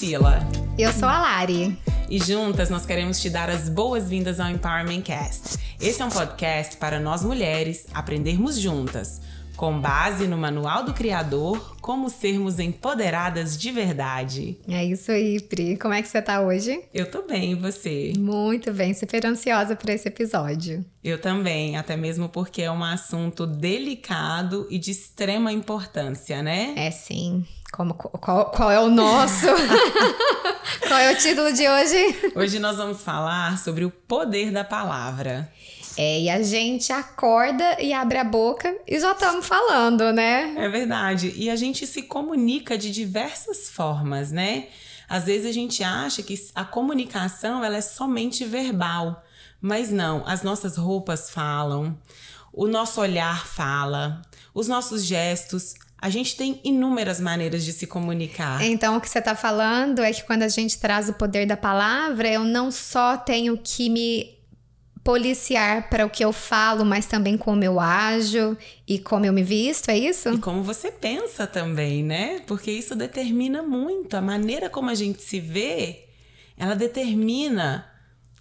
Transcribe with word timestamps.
Priscila. 0.00 0.38
Eu 0.78 0.90
sou 0.94 1.06
a 1.06 1.20
Lari. 1.20 1.78
E 2.08 2.18
juntas 2.18 2.70
nós 2.70 2.86
queremos 2.86 3.20
te 3.20 3.28
dar 3.28 3.50
as 3.50 3.68
boas-vindas 3.68 4.40
ao 4.40 4.48
Empowerment 4.48 5.02
Cast. 5.02 5.58
Esse 5.78 6.00
é 6.00 6.04
um 6.06 6.08
podcast 6.08 6.78
para 6.78 6.98
nós 6.98 7.22
mulheres 7.22 7.86
aprendermos 7.92 8.58
juntas, 8.58 9.20
com 9.56 9.78
base 9.78 10.26
no 10.26 10.38
Manual 10.38 10.84
do 10.84 10.94
Criador, 10.94 11.76
como 11.82 12.08
sermos 12.08 12.58
empoderadas 12.58 13.58
de 13.58 13.70
verdade. 13.70 14.58
É 14.66 14.82
isso 14.82 15.12
aí, 15.12 15.38
Pri. 15.38 15.76
Como 15.76 15.92
é 15.92 16.00
que 16.00 16.08
você 16.08 16.22
tá 16.22 16.40
hoje? 16.40 16.82
Eu 16.94 17.10
tô 17.10 17.20
bem, 17.20 17.52
e 17.52 17.54
você? 17.54 18.14
Muito 18.16 18.72
bem, 18.72 18.94
super 18.94 19.26
ansiosa 19.26 19.76
por 19.76 19.90
esse 19.90 20.08
episódio. 20.08 20.82
Eu 21.04 21.20
também, 21.20 21.76
até 21.76 21.94
mesmo 21.94 22.26
porque 22.26 22.62
é 22.62 22.72
um 22.72 22.82
assunto 22.82 23.46
delicado 23.46 24.66
e 24.70 24.78
de 24.78 24.92
extrema 24.92 25.52
importância, 25.52 26.42
né? 26.42 26.72
É 26.74 26.90
sim. 26.90 27.44
Como, 27.72 27.94
qual, 27.94 28.50
qual 28.50 28.70
é 28.70 28.80
o 28.80 28.90
nosso? 28.90 29.46
qual 30.86 30.98
é 30.98 31.12
o 31.12 31.16
título 31.16 31.52
de 31.52 31.68
hoje? 31.68 32.32
Hoje 32.34 32.58
nós 32.58 32.76
vamos 32.76 33.00
falar 33.00 33.58
sobre 33.58 33.84
o 33.84 33.90
poder 33.90 34.50
da 34.50 34.64
palavra. 34.64 35.50
É, 35.96 36.20
e 36.20 36.30
a 36.30 36.42
gente 36.42 36.92
acorda 36.92 37.80
e 37.80 37.92
abre 37.92 38.18
a 38.18 38.24
boca 38.24 38.74
e 38.86 38.98
já 38.98 39.12
estamos 39.12 39.46
falando, 39.46 40.12
né? 40.12 40.54
É 40.56 40.68
verdade. 40.68 41.32
E 41.36 41.48
a 41.48 41.56
gente 41.56 41.86
se 41.86 42.02
comunica 42.02 42.76
de 42.76 42.90
diversas 42.90 43.68
formas, 43.70 44.32
né? 44.32 44.68
Às 45.08 45.24
vezes 45.24 45.46
a 45.46 45.52
gente 45.52 45.82
acha 45.82 46.22
que 46.22 46.34
a 46.54 46.64
comunicação 46.64 47.64
ela 47.64 47.76
é 47.76 47.80
somente 47.80 48.44
verbal, 48.44 49.24
mas 49.60 49.90
não. 49.90 50.24
As 50.26 50.42
nossas 50.42 50.76
roupas 50.76 51.30
falam, 51.30 51.96
o 52.52 52.66
nosso 52.66 53.00
olhar 53.00 53.46
fala, 53.46 54.22
os 54.54 54.68
nossos 54.68 55.04
gestos, 55.04 55.74
a 56.00 56.08
gente 56.08 56.36
tem 56.36 56.60
inúmeras 56.64 57.20
maneiras 57.20 57.64
de 57.64 57.72
se 57.72 57.86
comunicar. 57.86 58.62
Então, 58.62 58.96
o 58.96 59.00
que 59.00 59.08
você 59.08 59.18
está 59.18 59.34
falando 59.34 60.00
é 60.00 60.12
que 60.12 60.24
quando 60.24 60.42
a 60.42 60.48
gente 60.48 60.78
traz 60.78 61.08
o 61.08 61.12
poder 61.12 61.46
da 61.46 61.56
palavra, 61.56 62.28
eu 62.28 62.42
não 62.42 62.70
só 62.70 63.18
tenho 63.18 63.58
que 63.58 63.90
me 63.90 64.40
policiar 65.04 65.88
para 65.90 66.06
o 66.06 66.10
que 66.10 66.24
eu 66.24 66.32
falo, 66.32 66.84
mas 66.84 67.06
também 67.06 67.36
como 67.36 67.64
eu 67.64 67.80
ajo 67.80 68.56
e 68.86 68.98
como 68.98 69.26
eu 69.26 69.32
me 69.32 69.42
visto, 69.42 69.90
é 69.90 69.98
isso? 69.98 70.30
E 70.30 70.38
como 70.38 70.62
você 70.62 70.90
pensa 70.90 71.46
também, 71.46 72.02
né? 72.02 72.40
Porque 72.46 72.70
isso 72.70 72.94
determina 72.94 73.62
muito 73.62 74.16
a 74.16 74.20
maneira 74.20 74.70
como 74.70 74.90
a 74.90 74.94
gente 74.94 75.22
se 75.22 75.40
vê, 75.40 76.04
ela 76.56 76.74
determina 76.74 77.89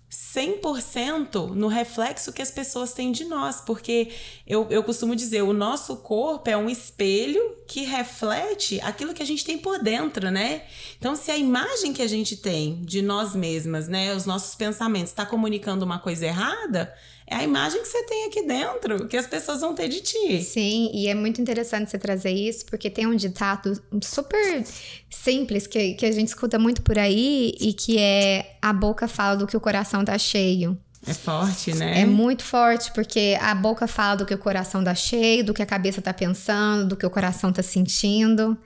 100% 0.09 1.53
no 1.53 1.67
reflexo 1.67 2.33
que 2.33 2.41
as 2.41 2.49
pessoas 2.49 2.93
têm 2.93 3.11
de 3.11 3.25
nós, 3.25 3.61
porque 3.61 4.09
eu, 4.47 4.67
eu 4.71 4.83
costumo 4.83 5.15
dizer, 5.15 5.43
o 5.43 5.53
nosso 5.53 5.97
corpo 5.97 6.49
é 6.49 6.57
um 6.57 6.69
espelho 6.69 7.57
que 7.67 7.83
reflete 7.83 8.81
aquilo 8.81 9.13
que 9.13 9.21
a 9.21 9.25
gente 9.25 9.45
tem 9.45 9.57
por 9.57 9.83
dentro, 9.83 10.31
né? 10.31 10.63
Então, 10.97 11.15
se 11.15 11.30
a 11.30 11.37
imagem 11.37 11.93
que 11.93 12.02
a 12.02 12.07
gente 12.07 12.35
tem 12.37 12.81
de 12.81 13.02
nós 13.03 13.35
mesmas, 13.35 13.87
né, 13.87 14.15
os 14.15 14.25
nossos 14.25 14.55
pensamentos, 14.55 15.11
está 15.11 15.25
comunicando 15.25 15.85
uma 15.85 15.99
coisa 15.99 16.25
errada, 16.25 16.91
é 17.30 17.35
a 17.35 17.44
imagem 17.44 17.81
que 17.81 17.88
você 17.88 18.03
tem 18.03 18.25
aqui 18.25 18.41
dentro, 18.41 19.08
que 19.08 19.16
as 19.16 19.27
pessoas 19.27 19.61
vão 19.61 19.75
ter 19.75 19.88
de 19.88 20.02
ti. 20.02 20.41
Sim, 20.41 20.89
e 20.91 21.08
é 21.08 21.13
muito 21.13 21.39
interessante 21.39 21.91
você 21.91 21.99
trazer 21.99 22.31
isso, 22.31 22.66
porque 22.66 22.89
tem 22.89 23.05
um 23.05 23.16
ditado 23.16 23.80
super 24.03 24.66
simples 25.09 25.67
que, 25.67 25.94
que 25.94 26.05
a 26.08 26.11
gente 26.11 26.30
escuta 26.30 26.58
muito 26.58 26.81
por 26.81 26.97
aí 26.97 27.53
e 27.59 27.71
que 27.71 27.99
é 27.99 28.58
a 28.59 28.73
boca 28.73 29.08
fala 29.08 29.36
do 29.38 29.45
que 29.45 29.55
o 29.55 29.59
coração 29.59 30.03
tá 30.03 30.17
cheio. 30.17 30.75
É 31.05 31.13
forte, 31.13 31.73
né? 31.75 32.02
É 32.02 32.05
muito 32.05 32.44
forte, 32.44 32.91
porque 32.94 33.38
a 33.39 33.53
boca 33.53 33.88
fala 33.88 34.17
do 34.17 34.25
que 34.25 34.33
o 34.33 34.38
coração 34.38 34.83
tá 34.83 34.95
cheio, 34.95 35.43
do 35.43 35.53
que 35.53 35.61
a 35.61 35.66
cabeça 35.67 36.02
tá 36.02 36.14
pensando, 36.14 36.88
do 36.88 36.97
que 36.97 37.05
o 37.05 37.09
coração 37.09 37.53
tá 37.53 37.61
sentindo 37.61 38.58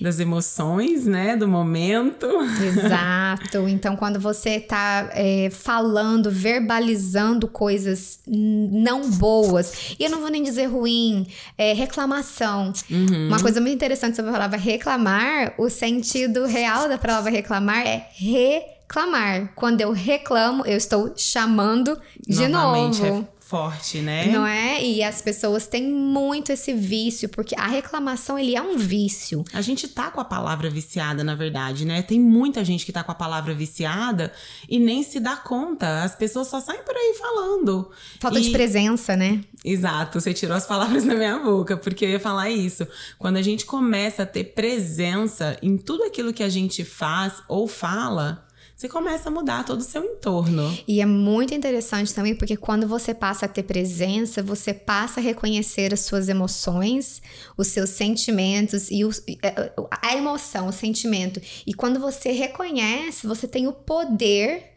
das 0.00 0.18
emoções, 0.18 1.06
né, 1.06 1.36
do 1.36 1.48
momento. 1.48 2.26
Exato. 2.62 3.64
Então, 3.74 3.96
quando 3.96 4.20
você 4.20 4.60
tá 4.60 5.10
é, 5.12 5.48
falando, 5.50 6.30
verbalizando 6.30 7.48
coisas 7.48 8.20
não 8.26 9.10
boas, 9.10 9.94
e 9.98 10.04
eu 10.04 10.10
não 10.10 10.20
vou 10.20 10.30
nem 10.30 10.42
dizer 10.42 10.66
ruim, 10.66 11.26
é 11.56 11.72
reclamação. 11.72 12.72
Uhum. 12.90 13.28
Uma 13.28 13.40
coisa 13.40 13.60
muito 13.60 13.74
interessante 13.74 14.16
sobre 14.16 14.30
a 14.30 14.34
palavra 14.34 14.58
reclamar, 14.58 15.54
o 15.58 15.68
sentido 15.68 16.46
real 16.46 16.88
da 16.88 16.98
palavra 16.98 17.30
reclamar 17.30 17.86
é 17.86 18.08
reclamar. 18.14 19.52
Quando 19.54 19.80
eu 19.80 19.92
reclamo, 19.92 20.64
eu 20.64 20.76
estou 20.76 21.12
chamando 21.16 21.98
de 22.26 22.48
Novamente, 22.48 23.02
novo. 23.02 23.28
Forte, 23.54 24.00
né? 24.00 24.26
Não 24.26 24.44
é? 24.44 24.84
E 24.84 25.00
as 25.00 25.22
pessoas 25.22 25.68
têm 25.68 25.88
muito 25.88 26.50
esse 26.50 26.72
vício, 26.72 27.28
porque 27.28 27.54
a 27.56 27.68
reclamação, 27.68 28.36
ele 28.36 28.56
é 28.56 28.60
um 28.60 28.76
vício. 28.76 29.44
A 29.52 29.60
gente 29.60 29.86
tá 29.86 30.10
com 30.10 30.20
a 30.20 30.24
palavra 30.24 30.68
viciada, 30.68 31.22
na 31.22 31.36
verdade, 31.36 31.84
né? 31.84 32.02
Tem 32.02 32.18
muita 32.18 32.64
gente 32.64 32.84
que 32.84 32.90
tá 32.90 33.04
com 33.04 33.12
a 33.12 33.14
palavra 33.14 33.54
viciada 33.54 34.32
e 34.68 34.80
nem 34.80 35.04
se 35.04 35.20
dá 35.20 35.36
conta. 35.36 36.02
As 36.02 36.16
pessoas 36.16 36.48
só 36.48 36.58
saem 36.58 36.82
por 36.82 36.96
aí 36.96 37.14
falando. 37.16 37.92
Falta 38.18 38.40
e... 38.40 38.42
de 38.42 38.50
presença, 38.50 39.16
né? 39.16 39.40
Exato, 39.64 40.20
você 40.20 40.34
tirou 40.34 40.56
as 40.56 40.66
palavras 40.66 41.04
da 41.06 41.14
minha 41.14 41.38
boca, 41.38 41.76
porque 41.76 42.04
eu 42.04 42.10
ia 42.10 42.20
falar 42.20 42.50
isso. 42.50 42.84
Quando 43.20 43.36
a 43.36 43.42
gente 43.42 43.64
começa 43.64 44.24
a 44.24 44.26
ter 44.26 44.42
presença 44.46 45.56
em 45.62 45.76
tudo 45.76 46.02
aquilo 46.02 46.32
que 46.32 46.42
a 46.42 46.48
gente 46.48 46.84
faz 46.84 47.34
ou 47.46 47.68
fala, 47.68 48.43
você 48.76 48.88
começa 48.88 49.28
a 49.28 49.32
mudar 49.32 49.64
todo 49.64 49.80
o 49.80 49.84
seu 49.84 50.04
entorno. 50.04 50.76
E 50.86 51.00
é 51.00 51.06
muito 51.06 51.54
interessante 51.54 52.12
também, 52.12 52.34
porque 52.34 52.56
quando 52.56 52.88
você 52.88 53.14
passa 53.14 53.46
a 53.46 53.48
ter 53.48 53.62
presença, 53.62 54.42
você 54.42 54.74
passa 54.74 55.20
a 55.20 55.22
reconhecer 55.22 55.94
as 55.94 56.00
suas 56.00 56.28
emoções, 56.28 57.22
os 57.56 57.68
seus 57.68 57.90
sentimentos 57.90 58.90
e 58.90 59.04
os, 59.04 59.22
é, 59.42 59.72
a 60.02 60.16
emoção, 60.16 60.66
o 60.66 60.72
sentimento. 60.72 61.40
E 61.64 61.72
quando 61.72 62.00
você 62.00 62.32
reconhece, 62.32 63.26
você 63.28 63.46
tem 63.46 63.68
o 63.68 63.72
poder 63.72 64.72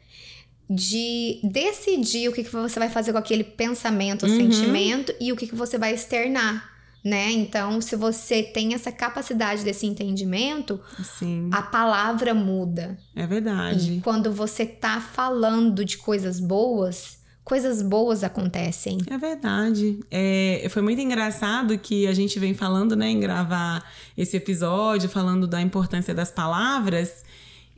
de 0.70 1.40
decidir 1.44 2.30
o 2.30 2.34
que, 2.34 2.44
que 2.44 2.52
você 2.52 2.78
vai 2.78 2.90
fazer 2.90 3.14
com 3.14 3.18
aquele 3.18 3.44
pensamento, 3.44 4.28
uhum. 4.28 4.38
sentimento 4.38 5.14
e 5.20 5.32
o 5.32 5.36
que, 5.36 5.48
que 5.48 5.56
você 5.56 5.78
vai 5.78 5.94
externar 5.94 6.77
né? 7.04 7.32
Então, 7.32 7.80
se 7.80 7.96
você 7.96 8.44
tem 8.44 8.74
essa 8.74 8.92
capacidade 8.92 9.64
desse 9.64 9.86
entendimento, 9.86 10.80
Sim. 11.18 11.50
a 11.52 11.62
palavra 11.62 12.34
muda. 12.34 12.98
É 13.16 13.26
verdade. 13.26 13.94
E 13.94 14.02
quando 14.02 14.32
você 14.32 14.66
tá 14.66 15.00
falando 15.00 15.86
de 15.86 15.98
coisas 15.98 16.40
boas, 16.40 17.20
coisas 17.48 17.82
boas 17.82 18.26
acontecem. 18.26 18.98
É 19.10 19.18
verdade. 19.18 20.00
É, 20.12 20.68
foi 20.70 20.82
muito 20.82 21.02
engraçado 21.02 21.78
que 21.78 22.06
a 22.06 22.14
gente 22.14 22.38
vem 22.40 22.54
falando, 22.54 22.94
né, 22.94 23.10
em 23.10 23.20
gravar 23.22 23.90
esse 24.18 24.36
episódio, 24.36 25.08
falando 25.08 25.48
da 25.48 25.62
importância 25.62 26.14
das 26.14 26.30
palavras. 26.30 27.24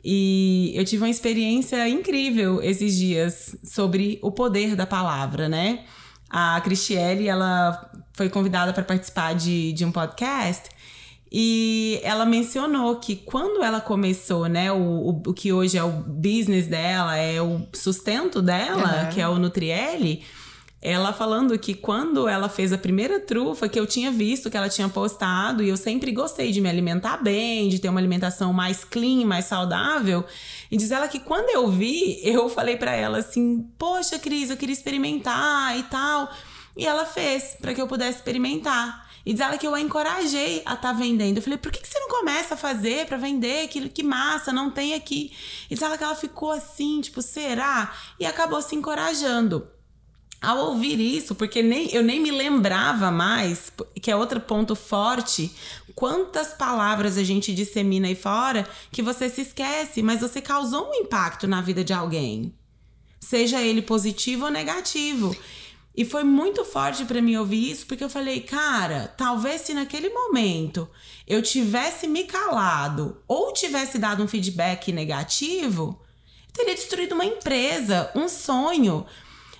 E 0.04 0.72
eu 0.74 0.84
tive 0.84 1.04
uma 1.04 1.10
experiência 1.10 1.88
incrível 1.88 2.60
esses 2.62 2.96
dias 2.96 3.54
sobre 3.62 4.18
o 4.22 4.32
poder 4.32 4.74
da 4.74 4.86
palavra, 4.86 5.48
né? 5.48 5.84
A 6.28 6.60
Cristiele, 6.62 7.28
ela 7.28 7.90
foi 8.20 8.28
convidada 8.28 8.70
para 8.70 8.82
participar 8.82 9.34
de, 9.34 9.72
de 9.72 9.82
um 9.82 9.90
podcast 9.90 10.68
e 11.32 11.98
ela 12.02 12.26
mencionou 12.26 12.96
que 12.96 13.16
quando 13.16 13.64
ela 13.64 13.80
começou, 13.80 14.46
né, 14.46 14.70
o, 14.70 14.76
o, 14.76 15.22
o 15.28 15.32
que 15.32 15.54
hoje 15.54 15.78
é 15.78 15.82
o 15.82 15.90
business 15.90 16.66
dela, 16.66 17.16
é 17.16 17.40
o 17.40 17.66
sustento 17.72 18.42
dela, 18.42 19.04
uhum. 19.04 19.08
que 19.08 19.22
é 19.22 19.26
o 19.26 19.38
Nutriele, 19.38 20.22
ela 20.82 21.14
falando 21.14 21.58
que 21.58 21.72
quando 21.72 22.28
ela 22.28 22.48
fez 22.48 22.74
a 22.74 22.78
primeira 22.78 23.18
trufa, 23.20 23.70
que 23.70 23.80
eu 23.80 23.86
tinha 23.86 24.10
visto 24.10 24.50
que 24.50 24.56
ela 24.56 24.68
tinha 24.68 24.88
postado, 24.88 25.62
e 25.62 25.68
eu 25.70 25.78
sempre 25.78 26.12
gostei 26.12 26.52
de 26.52 26.60
me 26.60 26.68
alimentar 26.68 27.18
bem, 27.18 27.70
de 27.70 27.78
ter 27.78 27.88
uma 27.88 28.00
alimentação 28.00 28.52
mais 28.52 28.84
clean, 28.84 29.24
mais 29.24 29.46
saudável. 29.46 30.24
E 30.70 30.76
diz 30.76 30.90
ela 30.90 31.08
que 31.08 31.20
quando 31.20 31.48
eu 31.48 31.68
vi, 31.68 32.20
eu 32.22 32.50
falei 32.50 32.76
para 32.76 32.92
ela 32.92 33.18
assim: 33.18 33.66
Poxa, 33.78 34.18
Cris, 34.18 34.50
eu 34.50 34.56
queria 34.56 34.72
experimentar 34.72 35.78
e 35.78 35.82
tal. 35.84 36.30
E 36.76 36.86
ela 36.86 37.04
fez 37.04 37.56
para 37.60 37.74
que 37.74 37.80
eu 37.80 37.88
pudesse 37.88 38.18
experimentar. 38.18 39.10
E 39.24 39.32
diz 39.32 39.40
ela 39.40 39.58
que 39.58 39.66
eu 39.66 39.74
a 39.74 39.80
encorajei 39.80 40.62
a 40.64 40.74
estar 40.74 40.76
tá 40.76 40.92
vendendo. 40.92 41.36
Eu 41.36 41.42
falei, 41.42 41.58
por 41.58 41.70
que, 41.70 41.80
que 41.80 41.88
você 41.88 41.98
não 41.98 42.08
começa 42.08 42.54
a 42.54 42.56
fazer 42.56 43.06
para 43.06 43.16
vender? 43.16 43.68
Que, 43.68 43.88
que 43.88 44.02
massa, 44.02 44.52
não 44.52 44.70
tem 44.70 44.94
aqui. 44.94 45.32
E 45.70 45.74
diz 45.74 45.82
ela 45.82 45.98
que 45.98 46.04
ela 46.04 46.14
ficou 46.14 46.50
assim, 46.50 47.00
tipo, 47.00 47.20
será? 47.20 47.94
E 48.18 48.24
acabou 48.24 48.62
se 48.62 48.74
encorajando. 48.74 49.68
Ao 50.40 50.56
ouvir 50.70 50.98
isso, 50.98 51.34
porque 51.34 51.62
nem, 51.62 51.92
eu 51.92 52.02
nem 52.02 52.18
me 52.18 52.30
lembrava 52.30 53.10
mais, 53.10 53.70
que 54.00 54.10
é 54.10 54.16
outro 54.16 54.40
ponto 54.40 54.74
forte, 54.74 55.54
quantas 55.94 56.54
palavras 56.54 57.18
a 57.18 57.22
gente 57.22 57.52
dissemina 57.52 58.08
aí 58.08 58.14
fora 58.14 58.66
que 58.90 59.02
você 59.02 59.28
se 59.28 59.42
esquece, 59.42 60.02
mas 60.02 60.22
você 60.22 60.40
causou 60.40 60.88
um 60.88 60.94
impacto 60.94 61.46
na 61.46 61.60
vida 61.60 61.84
de 61.84 61.92
alguém. 61.92 62.54
Seja 63.20 63.60
ele 63.60 63.82
positivo 63.82 64.46
ou 64.46 64.50
negativo. 64.50 65.36
E 65.96 66.04
foi 66.04 66.22
muito 66.22 66.64
forte 66.64 67.04
para 67.04 67.20
mim 67.20 67.36
ouvir 67.36 67.70
isso, 67.70 67.86
porque 67.86 68.04
eu 68.04 68.10
falei, 68.10 68.40
cara, 68.40 69.12
talvez 69.16 69.62
se 69.62 69.74
naquele 69.74 70.08
momento 70.08 70.88
eu 71.26 71.42
tivesse 71.42 72.06
me 72.06 72.24
calado 72.24 73.20
ou 73.26 73.52
tivesse 73.52 73.98
dado 73.98 74.22
um 74.22 74.28
feedback 74.28 74.92
negativo, 74.92 76.00
teria 76.52 76.74
destruído 76.74 77.14
uma 77.14 77.24
empresa, 77.24 78.10
um 78.14 78.28
sonho. 78.28 79.04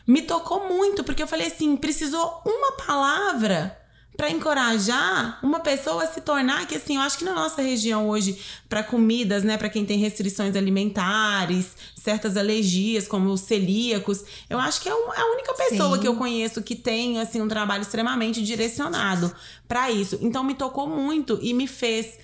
Me 0.07 0.23
tocou 0.23 0.69
muito, 0.69 1.05
porque 1.05 1.23
eu 1.23 1.29
falei 1.29 1.49
assim: 1.49 1.77
precisou 1.77 2.43
uma 2.45 2.73
palavra 2.73 3.80
para 4.21 4.29
encorajar 4.29 5.39
uma 5.43 5.61
pessoa 5.61 6.05
a 6.05 6.07
se 6.07 6.21
tornar 6.21 6.67
que 6.67 6.75
assim, 6.75 6.97
eu 6.97 7.01
acho 7.01 7.17
que 7.17 7.25
na 7.25 7.33
nossa 7.33 7.63
região 7.63 8.07
hoje 8.07 8.39
para 8.69 8.83
comidas, 8.83 9.43
né, 9.45 9.57
para 9.57 9.71
quem 9.71 9.83
tem 9.83 9.97
restrições 9.97 10.55
alimentares, 10.57 11.75
certas 11.97 12.37
alergias 12.37 13.09
como 13.09 13.31
os 13.31 13.41
celíacos, 13.41 14.23
eu 14.51 14.59
acho 14.59 14.83
que 14.83 14.91
é, 14.91 14.93
é 14.93 15.21
a 15.23 15.33
única 15.33 15.55
pessoa 15.55 15.97
Sim. 15.97 16.03
que 16.03 16.07
eu 16.07 16.17
conheço 16.17 16.61
que 16.61 16.77
tem 16.77 17.19
assim 17.19 17.41
um 17.41 17.49
trabalho 17.49 17.81
extremamente 17.81 18.43
direcionado 18.43 19.35
para 19.67 19.91
isso. 19.91 20.19
Então 20.21 20.45
me 20.45 20.55
tocou 20.55 20.87
muito 20.87 21.39
e 21.41 21.55
me 21.55 21.67
fez 21.67 22.19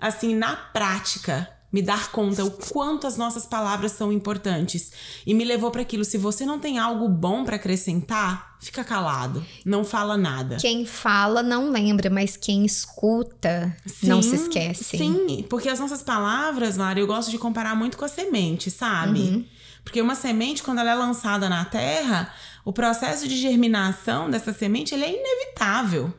assim 0.00 0.34
na 0.34 0.56
prática 0.56 1.51
me 1.72 1.80
dar 1.80 2.12
conta 2.12 2.44
o 2.44 2.50
quanto 2.50 3.06
as 3.06 3.16
nossas 3.16 3.46
palavras 3.46 3.92
são 3.92 4.12
importantes 4.12 4.92
e 5.26 5.32
me 5.32 5.44
levou 5.44 5.70
para 5.70 5.82
aquilo. 5.82 6.04
Se 6.04 6.18
você 6.18 6.44
não 6.44 6.58
tem 6.58 6.78
algo 6.78 7.08
bom 7.08 7.44
para 7.44 7.56
acrescentar, 7.56 8.56
fica 8.60 8.84
calado, 8.84 9.44
não 9.64 9.82
fala 9.82 10.16
nada. 10.16 10.56
Quem 10.56 10.84
fala 10.84 11.42
não 11.42 11.70
lembra, 11.70 12.10
mas 12.10 12.36
quem 12.36 12.66
escuta 12.66 13.74
sim, 13.86 14.06
não 14.06 14.20
se 14.20 14.34
esquece. 14.34 14.98
Sim, 14.98 15.46
porque 15.48 15.70
as 15.70 15.80
nossas 15.80 16.02
palavras, 16.02 16.76
Mara, 16.76 17.00
eu 17.00 17.06
gosto 17.06 17.30
de 17.30 17.38
comparar 17.38 17.74
muito 17.74 17.96
com 17.96 18.04
a 18.04 18.08
semente, 18.08 18.70
sabe? 18.70 19.20
Uhum. 19.20 19.44
Porque 19.82 20.00
uma 20.00 20.14
semente, 20.14 20.62
quando 20.62 20.78
ela 20.78 20.90
é 20.90 20.94
lançada 20.94 21.48
na 21.48 21.64
terra, 21.64 22.32
o 22.64 22.72
processo 22.72 23.26
de 23.26 23.36
germinação 23.36 24.30
dessa 24.30 24.52
semente 24.52 24.94
ele 24.94 25.04
é 25.04 25.10
inevitável. 25.10 26.12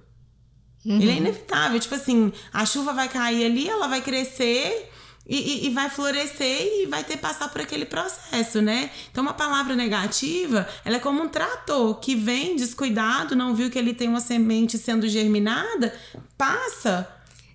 Uhum. 0.85 0.99
Ele 0.99 1.11
é 1.11 1.15
inevitável. 1.15 1.79
Tipo 1.79 1.95
assim, 1.95 2.33
a 2.51 2.65
chuva 2.65 2.91
vai 2.91 3.07
cair 3.07 3.45
ali, 3.45 3.69
ela 3.69 3.87
vai 3.87 4.01
crescer 4.01 4.91
e, 5.25 5.37
e, 5.37 5.67
e, 5.67 5.69
vai 5.69 5.89
florescer 5.89 6.67
e 6.81 6.85
vai 6.85 7.03
ter 7.03 7.13
que 7.13 7.21
passar 7.21 7.49
por 7.49 7.61
aquele 7.61 7.85
processo, 7.85 8.61
né? 8.61 8.89
Então, 9.09 9.23
uma 9.23 9.33
palavra 9.33 9.73
negativa, 9.73 10.67
ela 10.83 10.97
é 10.97 10.99
como 10.99 11.21
um 11.21 11.29
trator 11.29 11.95
que 11.99 12.13
vem 12.13 12.57
descuidado, 12.57 13.35
não 13.35 13.55
viu 13.55 13.69
que 13.69 13.79
ele 13.79 13.93
tem 13.93 14.09
uma 14.09 14.19
semente 14.19 14.77
sendo 14.77 15.07
germinada, 15.07 15.93
passa 16.37 17.07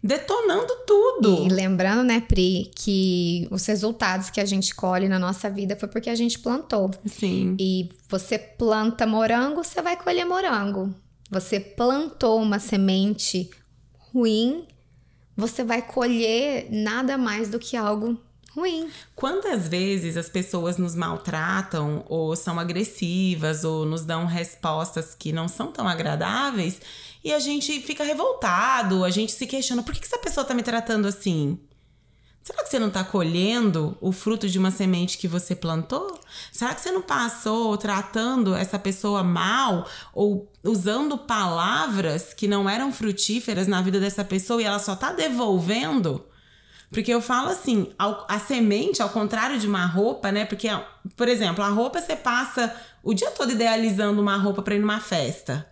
detonando 0.02 0.72
tudo. 0.86 1.44
E 1.44 1.48
lembrando, 1.48 2.02
né, 2.04 2.20
Pri, 2.20 2.70
que 2.74 3.46
os 3.50 3.66
resultados 3.66 4.30
que 4.30 4.40
a 4.40 4.46
gente 4.46 4.74
colhe 4.74 5.08
na 5.08 5.18
nossa 5.18 5.50
vida 5.50 5.76
foi 5.76 5.88
porque 5.88 6.08
a 6.08 6.14
gente 6.14 6.38
plantou. 6.38 6.90
Sim. 7.04 7.54
E 7.58 7.90
você 8.08 8.38
planta 8.38 9.06
morango, 9.06 9.62
você 9.62 9.82
vai 9.82 9.96
colher 9.96 10.24
morango. 10.24 10.94
Você 11.30 11.60
plantou 11.60 12.40
uma 12.40 12.58
semente 12.58 13.50
ruim, 14.12 14.66
você 15.38 15.62
vai 15.62 15.80
colher 15.80 16.66
nada 16.68 17.16
mais 17.16 17.48
do 17.48 17.60
que 17.60 17.76
algo 17.76 18.20
ruim. 18.50 18.90
Quantas 19.14 19.68
vezes 19.68 20.16
as 20.16 20.28
pessoas 20.28 20.76
nos 20.78 20.96
maltratam 20.96 22.04
ou 22.08 22.34
são 22.34 22.58
agressivas 22.58 23.62
ou 23.62 23.86
nos 23.86 24.04
dão 24.04 24.26
respostas 24.26 25.14
que 25.14 25.32
não 25.32 25.46
são 25.46 25.70
tão 25.70 25.86
agradáveis 25.86 26.80
e 27.22 27.32
a 27.32 27.38
gente 27.38 27.80
fica 27.80 28.02
revoltado, 28.02 29.04
a 29.04 29.10
gente 29.10 29.30
se 29.30 29.46
questiona 29.46 29.84
por 29.84 29.94
que, 29.94 30.00
que 30.00 30.06
essa 30.06 30.18
pessoa 30.18 30.44
tá 30.44 30.54
me 30.54 30.62
tratando 30.64 31.06
assim? 31.06 31.56
Será 32.48 32.62
que 32.62 32.70
você 32.70 32.78
não 32.78 32.88
está 32.88 33.04
colhendo 33.04 33.94
o 34.00 34.10
fruto 34.10 34.48
de 34.48 34.58
uma 34.58 34.70
semente 34.70 35.18
que 35.18 35.28
você 35.28 35.54
plantou? 35.54 36.18
Será 36.50 36.74
que 36.74 36.80
você 36.80 36.90
não 36.90 37.02
passou 37.02 37.76
tratando 37.76 38.54
essa 38.54 38.78
pessoa 38.78 39.22
mal 39.22 39.86
ou 40.14 40.50
usando 40.64 41.18
palavras 41.18 42.32
que 42.32 42.48
não 42.48 42.66
eram 42.66 42.90
frutíferas 42.90 43.68
na 43.68 43.82
vida 43.82 44.00
dessa 44.00 44.24
pessoa 44.24 44.62
e 44.62 44.64
ela 44.64 44.78
só 44.78 44.94
está 44.94 45.12
devolvendo? 45.12 46.24
Porque 46.90 47.12
eu 47.12 47.20
falo 47.20 47.50
assim, 47.50 47.92
a 47.98 48.38
semente, 48.38 49.02
ao 49.02 49.10
contrário 49.10 49.58
de 49.58 49.66
uma 49.66 49.84
roupa, 49.84 50.32
né? 50.32 50.46
Porque, 50.46 50.68
por 51.14 51.28
exemplo, 51.28 51.62
a 51.62 51.68
roupa 51.68 52.00
você 52.00 52.16
passa 52.16 52.74
o 53.02 53.12
dia 53.12 53.30
todo 53.30 53.52
idealizando 53.52 54.22
uma 54.22 54.38
roupa 54.38 54.62
para 54.62 54.74
ir 54.74 54.78
numa 54.78 55.00
festa. 55.00 55.68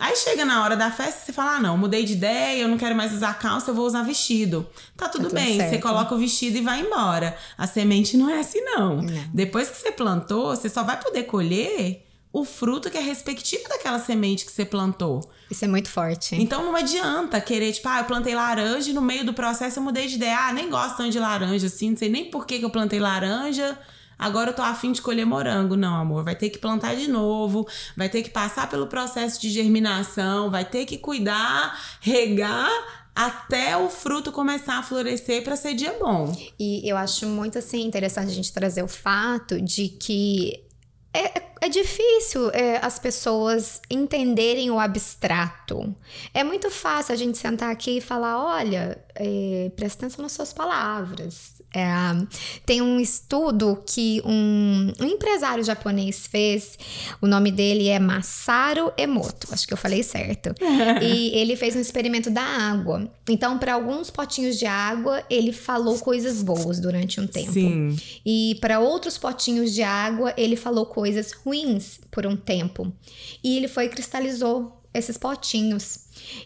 Aí 0.00 0.16
chega 0.16 0.44
na 0.44 0.62
hora 0.62 0.76
da 0.76 0.90
festa 0.90 1.22
e 1.22 1.26
você 1.26 1.32
fala: 1.32 1.56
ah, 1.56 1.60
não, 1.60 1.76
mudei 1.76 2.04
de 2.04 2.14
ideia, 2.14 2.62
eu 2.62 2.68
não 2.68 2.78
quero 2.78 2.96
mais 2.96 3.12
usar 3.12 3.38
calça, 3.38 3.70
eu 3.70 3.74
vou 3.74 3.86
usar 3.86 4.02
vestido. 4.02 4.66
Tá 4.96 5.08
tudo, 5.08 5.24
tá 5.24 5.28
tudo 5.28 5.34
bem, 5.34 5.56
certo. 5.56 5.70
você 5.70 5.78
coloca 5.78 6.14
o 6.14 6.18
vestido 6.18 6.58
e 6.58 6.60
vai 6.60 6.80
embora. 6.80 7.36
A 7.56 7.66
semente 7.66 8.16
não 8.16 8.28
é 8.28 8.40
assim, 8.40 8.60
não. 8.62 8.96
não. 8.96 9.24
Depois 9.32 9.68
que 9.68 9.76
você 9.76 9.92
plantou, 9.92 10.56
você 10.56 10.68
só 10.68 10.82
vai 10.82 10.98
poder 10.98 11.24
colher 11.24 12.06
o 12.32 12.44
fruto 12.44 12.90
que 12.90 12.96
é 12.96 13.00
respectivo 13.00 13.68
daquela 13.68 13.98
semente 13.98 14.46
que 14.46 14.52
você 14.52 14.64
plantou. 14.64 15.20
Isso 15.50 15.64
é 15.66 15.68
muito 15.68 15.90
forte. 15.90 16.34
Então 16.34 16.64
não 16.64 16.74
adianta 16.74 17.38
querer, 17.42 17.72
tipo, 17.72 17.86
ah, 17.88 17.98
eu 17.98 18.04
plantei 18.04 18.34
laranja 18.34 18.88
e 18.88 18.94
no 18.94 19.02
meio 19.02 19.24
do 19.24 19.34
processo 19.34 19.78
eu 19.78 19.82
mudei 19.82 20.06
de 20.06 20.14
ideia. 20.14 20.48
Ah, 20.48 20.52
nem 20.52 20.70
gosto 20.70 20.96
tanto 20.96 21.10
de 21.10 21.18
laranja 21.18 21.66
assim, 21.66 21.90
não 21.90 21.96
sei 21.96 22.08
nem 22.08 22.30
por 22.30 22.46
que, 22.46 22.58
que 22.58 22.64
eu 22.64 22.70
plantei 22.70 22.98
laranja 22.98 23.78
agora 24.22 24.50
eu 24.50 24.54
tô 24.54 24.62
afim 24.62 24.92
de 24.92 25.02
colher 25.02 25.26
morango. 25.26 25.76
Não, 25.76 25.94
amor, 25.96 26.24
vai 26.24 26.36
ter 26.36 26.50
que 26.50 26.58
plantar 26.58 26.94
de 26.96 27.08
novo, 27.08 27.66
vai 27.96 28.08
ter 28.08 28.22
que 28.22 28.30
passar 28.30 28.68
pelo 28.68 28.86
processo 28.86 29.40
de 29.40 29.50
germinação, 29.50 30.50
vai 30.50 30.64
ter 30.64 30.86
que 30.86 30.96
cuidar, 30.96 31.78
regar 32.00 32.70
até 33.14 33.76
o 33.76 33.90
fruto 33.90 34.32
começar 34.32 34.78
a 34.78 34.82
florescer 34.82 35.42
para 35.44 35.56
ser 35.56 35.74
dia 35.74 35.94
bom. 35.98 36.34
E 36.58 36.88
eu 36.88 36.96
acho 36.96 37.26
muito 37.26 37.58
assim 37.58 37.82
interessante 37.82 38.30
a 38.30 38.34
gente 38.34 38.52
trazer 38.52 38.82
o 38.82 38.88
fato 38.88 39.60
de 39.60 39.88
que 39.88 40.64
é, 41.14 41.42
é 41.60 41.68
difícil 41.68 42.50
é, 42.50 42.78
as 42.82 42.98
pessoas 42.98 43.82
entenderem 43.90 44.70
o 44.70 44.78
abstrato. 44.78 45.94
É 46.32 46.42
muito 46.42 46.70
fácil 46.70 47.12
a 47.12 47.16
gente 47.16 47.36
sentar 47.36 47.70
aqui 47.70 47.98
e 47.98 48.00
falar: 48.00 48.42
olha, 48.42 48.98
é, 49.14 49.70
presta 49.76 50.06
atenção 50.06 50.22
nas 50.22 50.32
suas 50.32 50.52
palavras, 50.52 51.61
é, 51.74 51.86
tem 52.66 52.82
um 52.82 53.00
estudo 53.00 53.82
que 53.86 54.20
um, 54.24 54.92
um, 55.00 55.06
empresário 55.06 55.64
japonês 55.64 56.26
fez, 56.26 56.78
o 57.20 57.26
nome 57.26 57.50
dele 57.50 57.88
é 57.88 57.98
Masaru 57.98 58.92
Emoto, 58.96 59.48
acho 59.50 59.66
que 59.66 59.72
eu 59.72 59.76
falei 59.78 60.02
certo. 60.02 60.54
e 61.02 61.36
ele 61.38 61.56
fez 61.56 61.74
um 61.74 61.80
experimento 61.80 62.30
da 62.30 62.42
água. 62.42 63.10
Então, 63.28 63.58
para 63.58 63.74
alguns 63.74 64.10
potinhos 64.10 64.58
de 64.58 64.66
água, 64.66 65.24
ele 65.30 65.52
falou 65.52 65.98
coisas 65.98 66.42
boas 66.42 66.78
durante 66.78 67.20
um 67.20 67.26
tempo. 67.26 67.52
Sim. 67.52 67.96
E 68.24 68.58
para 68.60 68.80
outros 68.80 69.16
potinhos 69.16 69.72
de 69.72 69.82
água, 69.82 70.34
ele 70.36 70.56
falou 70.56 70.86
coisas 70.86 71.32
ruins 71.32 72.00
por 72.10 72.26
um 72.26 72.36
tempo. 72.36 72.92
E 73.42 73.56
ele 73.56 73.68
foi 73.68 73.88
cristalizou 73.88 74.81
esses 74.94 75.16
potinhos. 75.16 76.00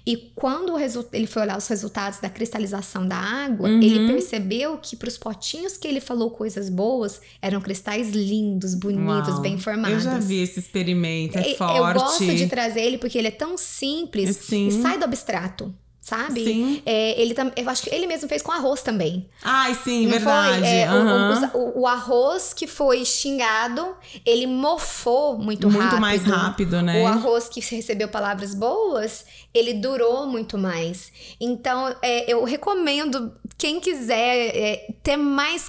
E 0.07 0.17
quando 0.35 0.79
ele 1.13 1.27
foi 1.27 1.43
olhar 1.43 1.59
os 1.59 1.67
resultados 1.67 2.21
da 2.21 2.31
cristalização 2.31 3.07
da 3.07 3.17
água, 3.17 3.69
uhum. 3.69 3.83
ele 3.83 4.13
percebeu 4.13 4.79
que 4.79 4.97
para 4.97 5.09
os 5.09 5.19
potinhos 5.19 5.77
que 5.77 5.87
ele 5.87 6.01
falou 6.01 6.31
coisas 6.31 6.69
boas, 6.69 7.21
eram 7.43 7.61
cristais 7.61 8.11
lindos, 8.11 8.75
bonitos, 8.75 9.35
Uau. 9.35 9.43
bem 9.43 9.59
formados. 9.59 10.05
Eu 10.05 10.13
já 10.13 10.19
vi 10.19 10.41
esse 10.41 10.61
experimento, 10.61 11.39
é, 11.39 11.53
é 11.53 11.55
forte. 11.57 11.77
Eu 11.77 12.01
gosto 12.01 12.35
de 12.35 12.47
trazer 12.47 12.81
ele 12.81 12.99
porque 12.99 13.19
ele 13.19 13.29
é 13.29 13.33
tão 13.33 13.57
simples 13.57 14.37
Sim. 14.37 14.69
e 14.69 14.83
sai 14.83 14.99
do 14.99 15.05
abstrato 15.05 15.75
sabe? 16.07 16.45
Sim. 16.45 16.83
É, 16.87 17.21
ele 17.21 17.35
eu 17.57 17.69
acho 17.69 17.83
que 17.83 17.93
ele 17.93 18.07
mesmo 18.07 18.29
fez 18.29 18.41
com 18.41 18.53
arroz 18.53 18.81
também. 18.81 19.29
Ai, 19.43 19.75
sim, 19.75 20.05
Não 20.05 20.13
verdade. 20.13 20.65
É, 20.65 20.89
uhum. 20.89 21.49
o, 21.53 21.59
o, 21.59 21.81
o, 21.81 21.87
arroz 21.89 22.55
que 22.55 22.69
foi 22.69 23.05
xingado, 23.05 23.93
ele 24.25 24.47
mofou 24.47 25.37
muito, 25.37 25.69
muito 25.69 25.81
rápido. 25.81 25.81
Muito 25.81 26.01
mais 26.01 26.23
rápido, 26.23 26.81
né? 26.81 27.03
O 27.03 27.07
arroz 27.09 27.49
que 27.49 27.59
recebeu 27.59 28.07
palavras 28.07 28.55
boas, 28.55 29.27
ele 29.53 29.75
durou 29.75 30.29
muito 30.29 30.57
mais. 30.57 31.11
Então, 31.41 31.93
é, 32.01 32.33
eu 32.33 32.45
recomendo 32.45 33.33
quem 33.59 33.81
quiser 33.81 34.57
é, 34.57 34.95
ter 35.03 35.17
mais 35.17 35.69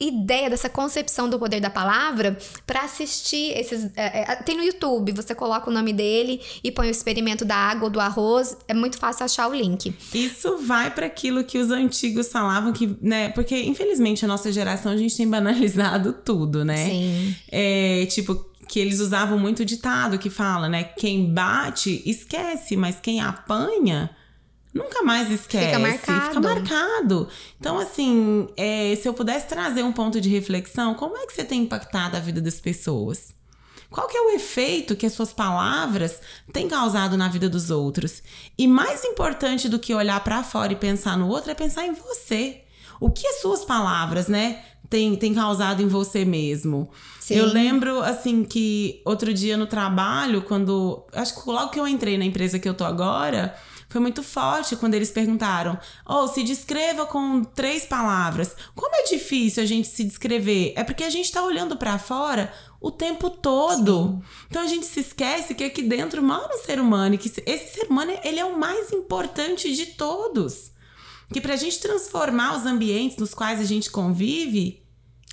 ideia 0.00 0.48
dessa 0.48 0.68
concepção 0.68 1.28
do 1.28 1.38
poder 1.38 1.60
da 1.60 1.70
palavra 1.70 2.36
para 2.66 2.82
assistir 2.82 3.52
esses. 3.56 3.90
É, 3.96 4.32
é, 4.32 4.36
tem 4.36 4.56
no 4.56 4.62
YouTube, 4.62 5.12
você 5.12 5.34
coloca 5.34 5.68
o 5.68 5.72
nome 5.72 5.92
dele 5.92 6.40
e 6.64 6.70
põe 6.72 6.88
o 6.88 6.90
experimento 6.90 7.44
da 7.44 7.56
água 7.56 7.84
ou 7.84 7.90
do 7.90 8.00
arroz. 8.00 8.56
É 8.66 8.74
muito 8.74 8.98
fácil 8.98 9.24
achar 9.24 9.48
o 9.48 9.54
link. 9.54 9.94
Isso 10.14 10.58
vai 10.58 10.90
para 10.90 11.06
aquilo 11.06 11.44
que 11.44 11.58
os 11.58 11.70
antigos 11.70 12.28
falavam 12.28 12.72
que, 12.72 12.96
né? 13.02 13.28
Porque 13.30 13.60
infelizmente 13.62 14.24
a 14.24 14.28
nossa 14.28 14.50
geração 14.50 14.92
a 14.92 14.96
gente 14.96 15.16
tem 15.16 15.28
banalizado 15.28 16.12
tudo, 16.24 16.64
né? 16.64 16.86
Sim. 16.86 17.36
É, 17.50 18.06
tipo, 18.06 18.34
que 18.66 18.78
eles 18.78 19.00
usavam 19.00 19.38
muito 19.38 19.64
ditado 19.64 20.18
que 20.18 20.30
fala, 20.30 20.68
né? 20.68 20.84
Quem 20.84 21.32
bate 21.32 22.02
esquece, 22.06 22.76
mas 22.76 23.00
quem 23.00 23.20
apanha 23.20 24.10
Nunca 24.72 25.02
mais 25.02 25.30
esquece. 25.30 25.66
Fica 25.66 25.78
marcado. 25.78 26.26
Fica 26.26 26.40
marcado. 26.40 27.28
Então, 27.58 27.78
assim, 27.78 28.48
é, 28.56 28.94
se 28.96 29.08
eu 29.08 29.12
pudesse 29.12 29.48
trazer 29.48 29.82
um 29.82 29.92
ponto 29.92 30.20
de 30.20 30.28
reflexão, 30.28 30.94
como 30.94 31.16
é 31.16 31.26
que 31.26 31.32
você 31.32 31.44
tem 31.44 31.62
impactado 31.62 32.16
a 32.16 32.20
vida 32.20 32.40
das 32.40 32.60
pessoas? 32.60 33.34
Qual 33.90 34.06
que 34.06 34.16
é 34.16 34.20
o 34.20 34.30
efeito 34.30 34.94
que 34.94 35.04
as 35.04 35.12
suas 35.12 35.32
palavras 35.32 36.20
têm 36.52 36.68
causado 36.68 37.16
na 37.16 37.28
vida 37.28 37.48
dos 37.48 37.70
outros? 37.70 38.22
E 38.56 38.68
mais 38.68 39.04
importante 39.04 39.68
do 39.68 39.80
que 39.80 39.92
olhar 39.92 40.22
para 40.22 40.44
fora 40.44 40.72
e 40.72 40.76
pensar 40.76 41.18
no 41.18 41.26
outro 41.26 41.50
é 41.50 41.54
pensar 41.54 41.84
em 41.84 41.92
você. 41.92 42.62
O 43.00 43.10
que 43.10 43.26
as 43.26 43.40
suas 43.40 43.64
palavras, 43.64 44.28
né, 44.28 44.62
têm, 44.88 45.16
têm 45.16 45.34
causado 45.34 45.82
em 45.82 45.88
você 45.88 46.24
mesmo? 46.24 46.88
Sim. 47.18 47.34
Eu 47.34 47.46
lembro, 47.46 48.00
assim, 48.00 48.44
que 48.44 49.02
outro 49.04 49.34
dia 49.34 49.56
no 49.56 49.66
trabalho, 49.66 50.42
quando. 50.42 51.04
Acho 51.12 51.42
que 51.42 51.50
logo 51.50 51.70
que 51.70 51.80
eu 51.80 51.88
entrei 51.88 52.16
na 52.16 52.24
empresa 52.24 52.60
que 52.60 52.68
eu 52.68 52.74
tô 52.74 52.84
agora 52.84 53.56
foi 53.90 54.00
muito 54.00 54.22
forte 54.22 54.76
quando 54.76 54.94
eles 54.94 55.10
perguntaram: 55.10 55.76
ou 56.06 56.22
oh, 56.22 56.28
se 56.28 56.44
descreva 56.44 57.04
com 57.04 57.42
três 57.42 57.84
palavras. 57.84 58.54
Como 58.74 58.94
é 58.94 59.02
difícil 59.02 59.62
a 59.62 59.66
gente 59.66 59.88
se 59.88 60.04
descrever? 60.04 60.72
É 60.76 60.84
porque 60.84 61.02
a 61.02 61.10
gente 61.10 61.26
está 61.26 61.42
olhando 61.42 61.76
para 61.76 61.98
fora 61.98 62.52
o 62.80 62.92
tempo 62.92 63.28
todo. 63.28 64.04
Sim. 64.04 64.22
Então 64.48 64.62
a 64.62 64.66
gente 64.68 64.86
se 64.86 65.00
esquece 65.00 65.56
que 65.56 65.64
aqui 65.64 65.82
dentro 65.82 66.22
mora 66.22 66.54
um 66.54 66.64
ser 66.64 66.80
humano 66.80 67.16
e 67.16 67.18
que 67.18 67.28
esse 67.44 67.74
ser 67.74 67.88
humano 67.90 68.16
ele 68.22 68.38
é 68.38 68.44
o 68.44 68.56
mais 68.56 68.92
importante 68.92 69.74
de 69.74 69.86
todos. 69.86 70.70
Que 71.32 71.40
para 71.40 71.54
a 71.54 71.56
gente 71.56 71.80
transformar 71.80 72.56
os 72.56 72.66
ambientes 72.66 73.16
nos 73.16 73.34
quais 73.34 73.60
a 73.60 73.64
gente 73.64 73.90
convive, 73.90 74.84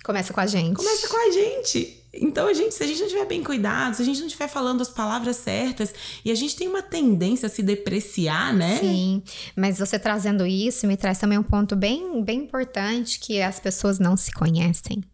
começa 0.04 0.32
com 0.32 0.40
a 0.40 0.46
gente. 0.46 0.74
Começa 0.74 1.08
com 1.08 1.16
a 1.16 1.30
gente. 1.30 1.97
Então, 2.12 2.48
a 2.48 2.54
gente, 2.54 2.74
se 2.74 2.82
a 2.82 2.86
gente 2.86 3.00
não 3.00 3.08
tiver 3.08 3.26
bem 3.26 3.42
cuidado, 3.44 3.94
se 3.94 4.02
a 4.02 4.04
gente 4.04 4.20
não 4.20 4.26
estiver 4.26 4.48
falando 4.48 4.80
as 4.80 4.88
palavras 4.88 5.36
certas, 5.36 5.92
e 6.24 6.30
a 6.30 6.34
gente 6.34 6.56
tem 6.56 6.66
uma 6.66 6.82
tendência 6.82 7.46
a 7.46 7.50
se 7.50 7.62
depreciar, 7.62 8.54
né? 8.54 8.78
Sim, 8.78 9.22
mas 9.54 9.78
você 9.78 9.98
trazendo 9.98 10.46
isso 10.46 10.86
me 10.86 10.96
traz 10.96 11.18
também 11.18 11.38
um 11.38 11.42
ponto 11.42 11.76
bem, 11.76 12.22
bem 12.24 12.40
importante, 12.40 13.20
que 13.20 13.42
as 13.42 13.60
pessoas 13.60 13.98
não 13.98 14.16
se 14.16 14.32
conhecem. 14.32 15.04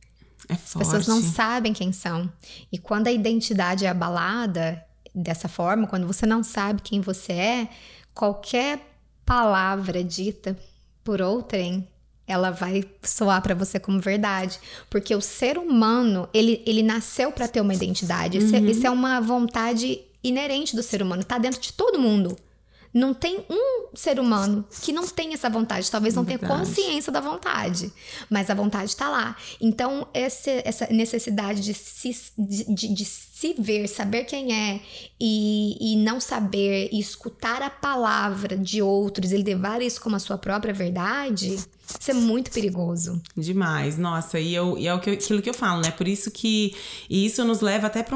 É 0.48 0.54
forte. 0.54 0.86
As 0.86 0.92
pessoas 0.92 1.06
não 1.06 1.22
sabem 1.22 1.72
quem 1.72 1.92
são. 1.92 2.30
E 2.70 2.78
quando 2.78 3.08
a 3.08 3.12
identidade 3.12 3.84
é 3.84 3.88
abalada 3.88 4.82
dessa 5.14 5.48
forma, 5.48 5.86
quando 5.86 6.06
você 6.06 6.26
não 6.26 6.42
sabe 6.42 6.82
quem 6.82 7.00
você 7.00 7.32
é, 7.32 7.68
qualquer 8.12 8.94
palavra 9.24 10.04
dita 10.04 10.56
por 11.02 11.20
outrem 11.20 11.88
ela 12.26 12.50
vai 12.50 12.84
soar 13.02 13.42
para 13.42 13.54
você 13.54 13.78
como 13.78 14.00
verdade, 14.00 14.58
porque 14.88 15.14
o 15.14 15.20
ser 15.20 15.58
humano 15.58 16.28
ele, 16.32 16.62
ele 16.66 16.82
nasceu 16.82 17.30
para 17.30 17.46
ter 17.46 17.60
uma 17.60 17.74
identidade. 17.74 18.38
Isso, 18.38 18.54
é, 18.54 18.58
uhum. 18.58 18.66
isso 18.66 18.86
é 18.86 18.90
uma 18.90 19.20
vontade 19.20 20.00
inerente 20.22 20.74
do 20.74 20.82
ser 20.82 21.02
humano, 21.02 21.22
tá 21.22 21.36
dentro 21.38 21.60
de 21.60 21.72
todo 21.72 21.98
mundo. 21.98 22.36
Não 22.94 23.12
tem 23.12 23.44
um 23.50 23.88
ser 23.92 24.20
humano 24.20 24.64
que 24.80 24.92
não 24.92 25.04
tenha 25.08 25.34
essa 25.34 25.50
vontade. 25.50 25.90
Talvez 25.90 26.14
não 26.14 26.24
tenha 26.24 26.38
consciência 26.38 27.10
da 27.10 27.20
vontade, 27.20 27.92
mas 28.30 28.48
a 28.48 28.54
vontade 28.54 28.90
está 28.90 29.08
lá. 29.08 29.36
Então, 29.60 30.06
essa, 30.14 30.50
essa 30.64 30.86
necessidade 30.86 31.60
de 31.60 31.74
se, 31.74 32.16
de, 32.38 32.72
de, 32.72 32.94
de, 32.94 33.04
se 33.34 33.52
ver, 33.58 33.88
saber 33.88 34.26
quem 34.26 34.54
é 34.54 34.80
e, 35.20 35.92
e 35.92 35.96
não 35.96 36.20
saber 36.20 36.88
e 36.92 37.00
escutar 37.00 37.62
a 37.62 37.68
palavra 37.68 38.56
de 38.56 38.80
outros 38.80 39.32
e 39.32 39.36
levar 39.36 39.82
isso 39.82 40.00
como 40.00 40.14
a 40.14 40.20
sua 40.20 40.38
própria 40.38 40.72
verdade, 40.72 41.48
isso 41.48 42.10
é 42.12 42.14
muito 42.14 42.52
perigoso. 42.52 43.20
Demais, 43.36 43.98
nossa, 43.98 44.38
e, 44.38 44.54
eu, 44.54 44.78
e 44.78 44.86
é 44.86 44.92
aquilo 44.92 45.42
que 45.42 45.50
eu 45.50 45.54
falo, 45.54 45.82
né? 45.82 45.90
Por 45.90 46.06
isso 46.06 46.30
que 46.30 46.76
e 47.10 47.26
isso 47.26 47.44
nos 47.44 47.60
leva 47.60 47.88
até 47.88 48.04
para 48.04 48.14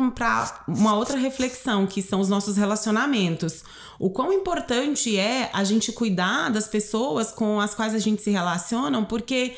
uma 0.68 0.94
outra 0.94 1.18
reflexão, 1.18 1.84
que 1.84 2.00
são 2.00 2.20
os 2.20 2.28
nossos 2.28 2.56
relacionamentos. 2.56 3.64
O 3.98 4.10
quão 4.10 4.32
importante 4.32 5.18
é 5.18 5.50
a 5.52 5.64
gente 5.64 5.90
cuidar 5.90 6.48
das 6.48 6.68
pessoas 6.68 7.32
com 7.32 7.60
as 7.60 7.74
quais 7.74 7.92
a 7.92 7.98
gente 7.98 8.22
se 8.22 8.30
relaciona, 8.30 9.04
porque 9.04 9.56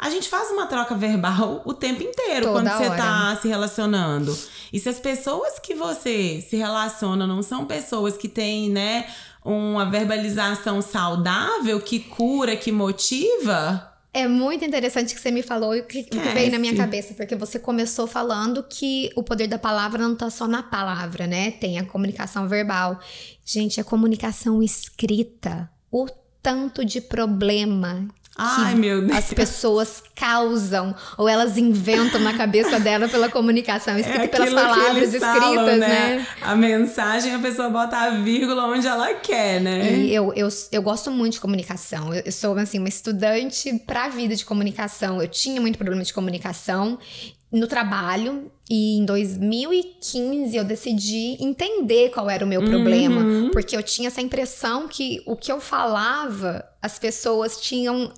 a 0.00 0.08
gente 0.08 0.30
faz 0.30 0.50
uma 0.50 0.66
troca 0.66 0.94
verbal 0.94 1.60
o 1.66 1.74
tempo 1.74 2.02
inteiro 2.02 2.46
Toda 2.46 2.52
quando 2.52 2.78
você 2.78 2.88
hora. 2.88 2.96
tá 2.96 3.38
se 3.40 3.46
relacionando. 3.46 4.36
E 4.72 4.80
se 4.80 4.88
as 4.88 4.98
pessoas 4.98 5.58
que 5.58 5.74
você 5.74 6.40
se 6.40 6.56
relaciona 6.56 7.26
não 7.26 7.42
são 7.42 7.66
pessoas 7.66 8.16
que 8.16 8.26
têm, 8.26 8.70
né, 8.70 9.06
uma 9.44 9.90
verbalização 9.90 10.80
saudável, 10.80 11.78
que 11.82 12.00
cura, 12.00 12.56
que 12.56 12.72
motiva, 12.72 13.86
é 14.12 14.26
muito 14.26 14.64
interessante 14.64 15.14
que 15.14 15.20
você 15.20 15.30
me 15.30 15.42
falou 15.42 15.76
e 15.76 15.80
o 15.80 15.84
que, 15.84 16.02
que 16.02 16.18
veio 16.18 16.50
na 16.50 16.58
minha 16.58 16.74
cabeça, 16.74 17.14
porque 17.14 17.36
você 17.36 17.60
começou 17.60 18.08
falando 18.08 18.60
que 18.64 19.08
o 19.14 19.22
poder 19.22 19.46
da 19.46 19.56
palavra 19.56 20.02
não 20.02 20.16
tá 20.16 20.28
só 20.28 20.48
na 20.48 20.64
palavra, 20.64 21.28
né? 21.28 21.52
Tem 21.52 21.78
a 21.78 21.84
comunicação 21.84 22.48
verbal. 22.48 22.98
Gente, 23.44 23.80
a 23.80 23.84
comunicação 23.84 24.60
escrita, 24.60 25.70
o 25.92 26.08
tanto 26.42 26.84
de 26.84 27.00
problema 27.00 28.08
Ai, 28.42 28.74
meu 28.74 29.06
Deus. 29.06 29.18
as 29.18 29.32
pessoas 29.32 30.02
causam 30.14 30.94
ou 31.18 31.28
elas 31.28 31.58
inventam 31.58 32.20
na 32.20 32.34
cabeça 32.36 32.80
dela 32.80 33.08
pela 33.08 33.28
comunicação 33.28 33.98
escrita 33.98 34.24
é 34.24 34.28
pelas 34.28 34.52
palavras 34.52 35.14
escritas, 35.14 35.40
falam, 35.40 35.66
né? 35.66 35.76
né? 35.76 36.26
A 36.40 36.56
mensagem 36.56 37.34
a 37.34 37.38
pessoa 37.38 37.68
bota 37.68 37.96
a 37.96 38.10
vírgula 38.10 38.66
onde 38.66 38.86
ela 38.86 39.14
quer, 39.14 39.60
né? 39.60 39.92
E 39.92 40.14
eu, 40.14 40.32
eu, 40.34 40.48
eu 40.72 40.82
gosto 40.82 41.10
muito 41.10 41.34
de 41.34 41.40
comunicação. 41.40 42.14
Eu, 42.14 42.22
eu 42.24 42.32
sou 42.32 42.56
assim 42.58 42.78
uma 42.78 42.88
estudante 42.88 43.78
para 43.86 44.06
a 44.06 44.08
vida 44.08 44.34
de 44.34 44.44
comunicação. 44.44 45.20
Eu 45.20 45.28
tinha 45.28 45.60
muito 45.60 45.76
problema 45.76 46.02
de 46.02 46.12
comunicação 46.12 46.98
no 47.52 47.66
trabalho 47.66 48.50
e 48.68 48.98
em 48.98 49.04
2015 49.04 50.56
eu 50.56 50.64
decidi 50.64 51.36
entender 51.40 52.10
qual 52.10 52.30
era 52.30 52.44
o 52.44 52.48
meu 52.48 52.62
problema, 52.64 53.20
uhum. 53.20 53.50
porque 53.50 53.76
eu 53.76 53.82
tinha 53.82 54.06
essa 54.06 54.20
impressão 54.20 54.86
que 54.86 55.20
o 55.26 55.34
que 55.34 55.50
eu 55.50 55.60
falava, 55.60 56.64
as 56.80 56.98
pessoas 56.98 57.60
tinham 57.60 58.12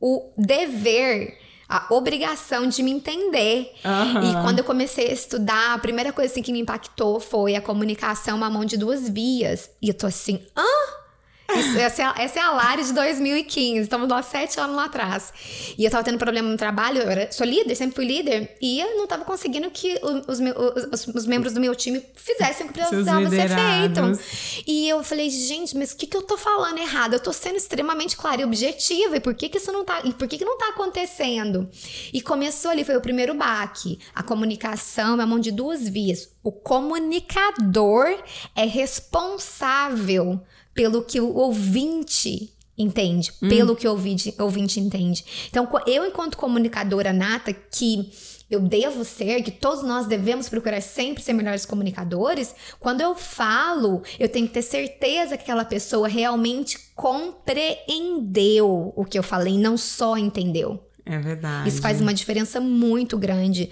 o 0.00 0.30
dever 0.36 1.38
a 1.68 1.86
obrigação 1.90 2.66
de 2.66 2.82
me 2.82 2.90
entender. 2.90 3.74
Uhum. 3.84 4.30
E 4.30 4.42
quando 4.42 4.60
eu 4.60 4.64
comecei 4.64 5.08
a 5.08 5.12
estudar, 5.12 5.74
a 5.74 5.78
primeira 5.78 6.12
coisa 6.12 6.32
assim, 6.32 6.42
que 6.42 6.52
me 6.52 6.60
impactou 6.60 7.20
foi 7.20 7.54
a 7.54 7.60
comunicação 7.60 8.38
uma 8.38 8.48
mão 8.48 8.64
de 8.64 8.76
duas 8.78 9.08
vias. 9.08 9.70
E 9.82 9.88
eu 9.88 9.94
tô 9.94 10.06
assim, 10.06 10.40
hã? 10.56 10.64
Isso, 11.56 11.78
essa, 11.78 12.02
é, 12.02 12.24
essa 12.24 12.38
é 12.38 12.42
a 12.42 12.50
Lari 12.50 12.84
de 12.84 12.92
2015, 12.92 13.80
estamos 13.80 14.08
lá 14.08 14.22
sete 14.22 14.60
anos 14.60 14.76
lá 14.76 14.84
atrás. 14.84 15.32
E 15.78 15.84
eu 15.84 15.90
tava 15.90 16.04
tendo 16.04 16.18
problema 16.18 16.48
no 16.48 16.56
trabalho, 16.56 17.00
eu 17.00 17.08
era, 17.08 17.32
sou 17.32 17.46
líder, 17.46 17.74
sempre 17.74 17.96
fui 17.96 18.04
líder, 18.04 18.56
e 18.60 18.80
eu 18.80 18.96
não 18.96 19.06
tava 19.06 19.24
conseguindo 19.24 19.70
que 19.70 19.98
os, 20.02 20.38
os, 20.38 21.06
os, 21.06 21.14
os 21.14 21.26
membros 21.26 21.54
do 21.54 21.60
meu 21.60 21.74
time 21.74 22.04
fizessem 22.14 22.66
o 22.66 22.68
que 22.68 22.78
precisava 22.78 23.30
ser 23.30 23.48
feito. 23.48 24.64
E 24.66 24.88
eu 24.88 25.02
falei, 25.02 25.30
gente, 25.30 25.76
mas 25.76 25.92
o 25.92 25.96
que, 25.96 26.06
que 26.06 26.16
eu 26.16 26.22
tô 26.22 26.36
falando 26.36 26.78
errado? 26.78 27.14
Eu 27.14 27.20
tô 27.20 27.32
sendo 27.32 27.56
extremamente 27.56 28.16
clara 28.16 28.42
e 28.42 28.44
objetiva, 28.44 29.16
e 29.16 29.20
por 29.20 29.34
que, 29.34 29.48
que 29.48 29.56
isso 29.56 29.72
não 29.72 29.84
tá. 29.84 30.02
E 30.04 30.12
por 30.12 30.28
que, 30.28 30.36
que 30.36 30.44
não 30.44 30.58
tá 30.58 30.68
acontecendo? 30.68 31.68
E 32.12 32.20
começou 32.20 32.70
ali, 32.70 32.84
foi 32.84 32.96
o 32.96 33.00
primeiro 33.00 33.34
baque. 33.34 33.98
A 34.14 34.22
comunicação 34.22 35.18
é 35.18 35.22
a 35.22 35.26
mão 35.26 35.38
de 35.38 35.50
duas 35.50 35.88
vias. 35.88 36.30
O 36.42 36.52
comunicador 36.52 38.06
é 38.54 38.64
responsável 38.64 40.42
pelo 40.78 41.02
que 41.02 41.20
o 41.20 41.34
ouvinte 41.34 42.54
entende, 42.78 43.32
hum. 43.42 43.48
pelo 43.48 43.74
que 43.74 43.88
o 43.88 43.90
ouvinte, 43.90 44.32
ouvinte 44.38 44.78
entende. 44.78 45.24
Então, 45.50 45.68
eu, 45.88 46.06
enquanto 46.06 46.38
comunicadora 46.38 47.12
nata, 47.12 47.52
que 47.52 48.12
eu 48.48 48.60
devo 48.60 49.04
ser, 49.04 49.42
que 49.42 49.50
todos 49.50 49.82
nós 49.82 50.06
devemos 50.06 50.48
procurar 50.48 50.80
sempre 50.80 51.20
ser 51.20 51.32
melhores 51.32 51.66
comunicadores, 51.66 52.54
quando 52.78 53.00
eu 53.00 53.16
falo, 53.16 54.02
eu 54.20 54.28
tenho 54.28 54.46
que 54.46 54.54
ter 54.54 54.62
certeza 54.62 55.36
que 55.36 55.42
aquela 55.42 55.64
pessoa 55.64 56.06
realmente 56.06 56.78
compreendeu 56.94 58.92
o 58.94 59.04
que 59.04 59.18
eu 59.18 59.22
falei, 59.24 59.58
não 59.58 59.76
só 59.76 60.16
entendeu. 60.16 60.80
É 61.04 61.18
verdade. 61.18 61.68
Isso 61.68 61.82
faz 61.82 62.00
uma 62.00 62.14
diferença 62.14 62.60
muito 62.60 63.18
grande. 63.18 63.68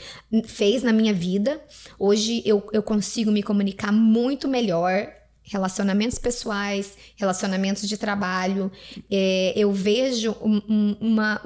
Fez 0.47 0.83
na 0.83 0.93
minha 0.93 1.15
vida. 1.15 1.63
Hoje 2.01 2.43
eu, 2.45 2.67
eu 2.73 2.83
consigo 2.83 3.31
me 3.31 3.45
comunicar 3.45 3.93
muito 3.93 4.49
melhor 4.49 5.07
relacionamentos 5.47 6.19
pessoais, 6.19 6.97
relacionamentos 7.17 7.89
de 7.89 7.97
trabalho. 7.97 8.71
É, 9.11 9.53
eu 9.57 9.73
vejo 9.73 10.37
um, 10.43 10.61
um, 10.69 10.97
uma 11.01 11.41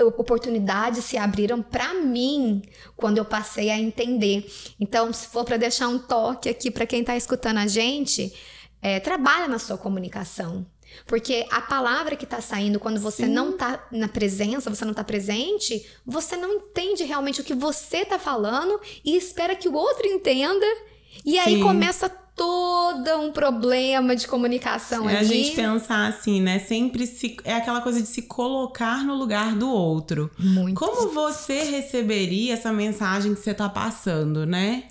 oportunidades 0.00 1.04
se 1.04 1.16
abriram 1.16 1.60
para 1.60 1.94
mim 1.94 2.62
quando 2.96 3.18
eu 3.18 3.24
passei 3.24 3.70
a 3.70 3.78
entender. 3.78 4.48
Então, 4.78 5.12
se 5.12 5.26
for 5.26 5.44
para 5.44 5.56
deixar 5.56 5.88
um 5.88 5.98
toque 5.98 6.48
aqui 6.48 6.70
para 6.70 6.86
quem 6.86 7.00
está 7.00 7.16
escutando 7.16 7.58
a 7.58 7.66
gente, 7.66 8.32
é, 8.80 9.00
trabalha 9.00 9.48
na 9.48 9.58
sua 9.58 9.76
comunicação. 9.76 10.66
Porque 11.06 11.46
a 11.50 11.60
palavra 11.60 12.16
que 12.16 12.24
está 12.24 12.40
saindo 12.40 12.80
quando 12.80 13.00
você 13.00 13.24
Sim. 13.24 13.32
não 13.32 13.50
está 13.50 13.86
na 13.92 14.08
presença, 14.08 14.70
você 14.70 14.84
não 14.84 14.92
está 14.92 15.04
presente, 15.04 15.86
você 16.04 16.36
não 16.36 16.52
entende 16.54 17.04
realmente 17.04 17.40
o 17.40 17.44
que 17.44 17.54
você 17.54 17.98
está 17.98 18.18
falando 18.18 18.80
e 19.04 19.16
espera 19.16 19.54
que 19.54 19.68
o 19.68 19.74
outro 19.74 20.06
entenda. 20.06 20.66
E 21.24 21.32
Sim. 21.32 21.38
aí 21.38 21.60
começa 21.60 22.08
todo 22.38 23.16
um 23.18 23.32
problema 23.32 24.14
de 24.14 24.28
comunicação 24.28 25.10
é 25.10 25.18
ali. 25.18 25.26
a 25.26 25.28
gente 25.28 25.56
pensar 25.56 26.06
assim, 26.06 26.40
né? 26.40 26.60
Sempre 26.60 27.04
se, 27.06 27.36
é 27.44 27.54
aquela 27.54 27.80
coisa 27.80 28.00
de 28.00 28.06
se 28.06 28.22
colocar 28.22 29.04
no 29.04 29.14
lugar 29.14 29.56
do 29.56 29.68
outro. 29.68 30.30
Muito. 30.38 30.78
Como 30.78 31.10
você 31.12 31.64
receberia 31.64 32.54
essa 32.54 32.72
mensagem 32.72 33.34
que 33.34 33.40
você 33.40 33.52
tá 33.52 33.68
passando, 33.68 34.46
né? 34.46 34.84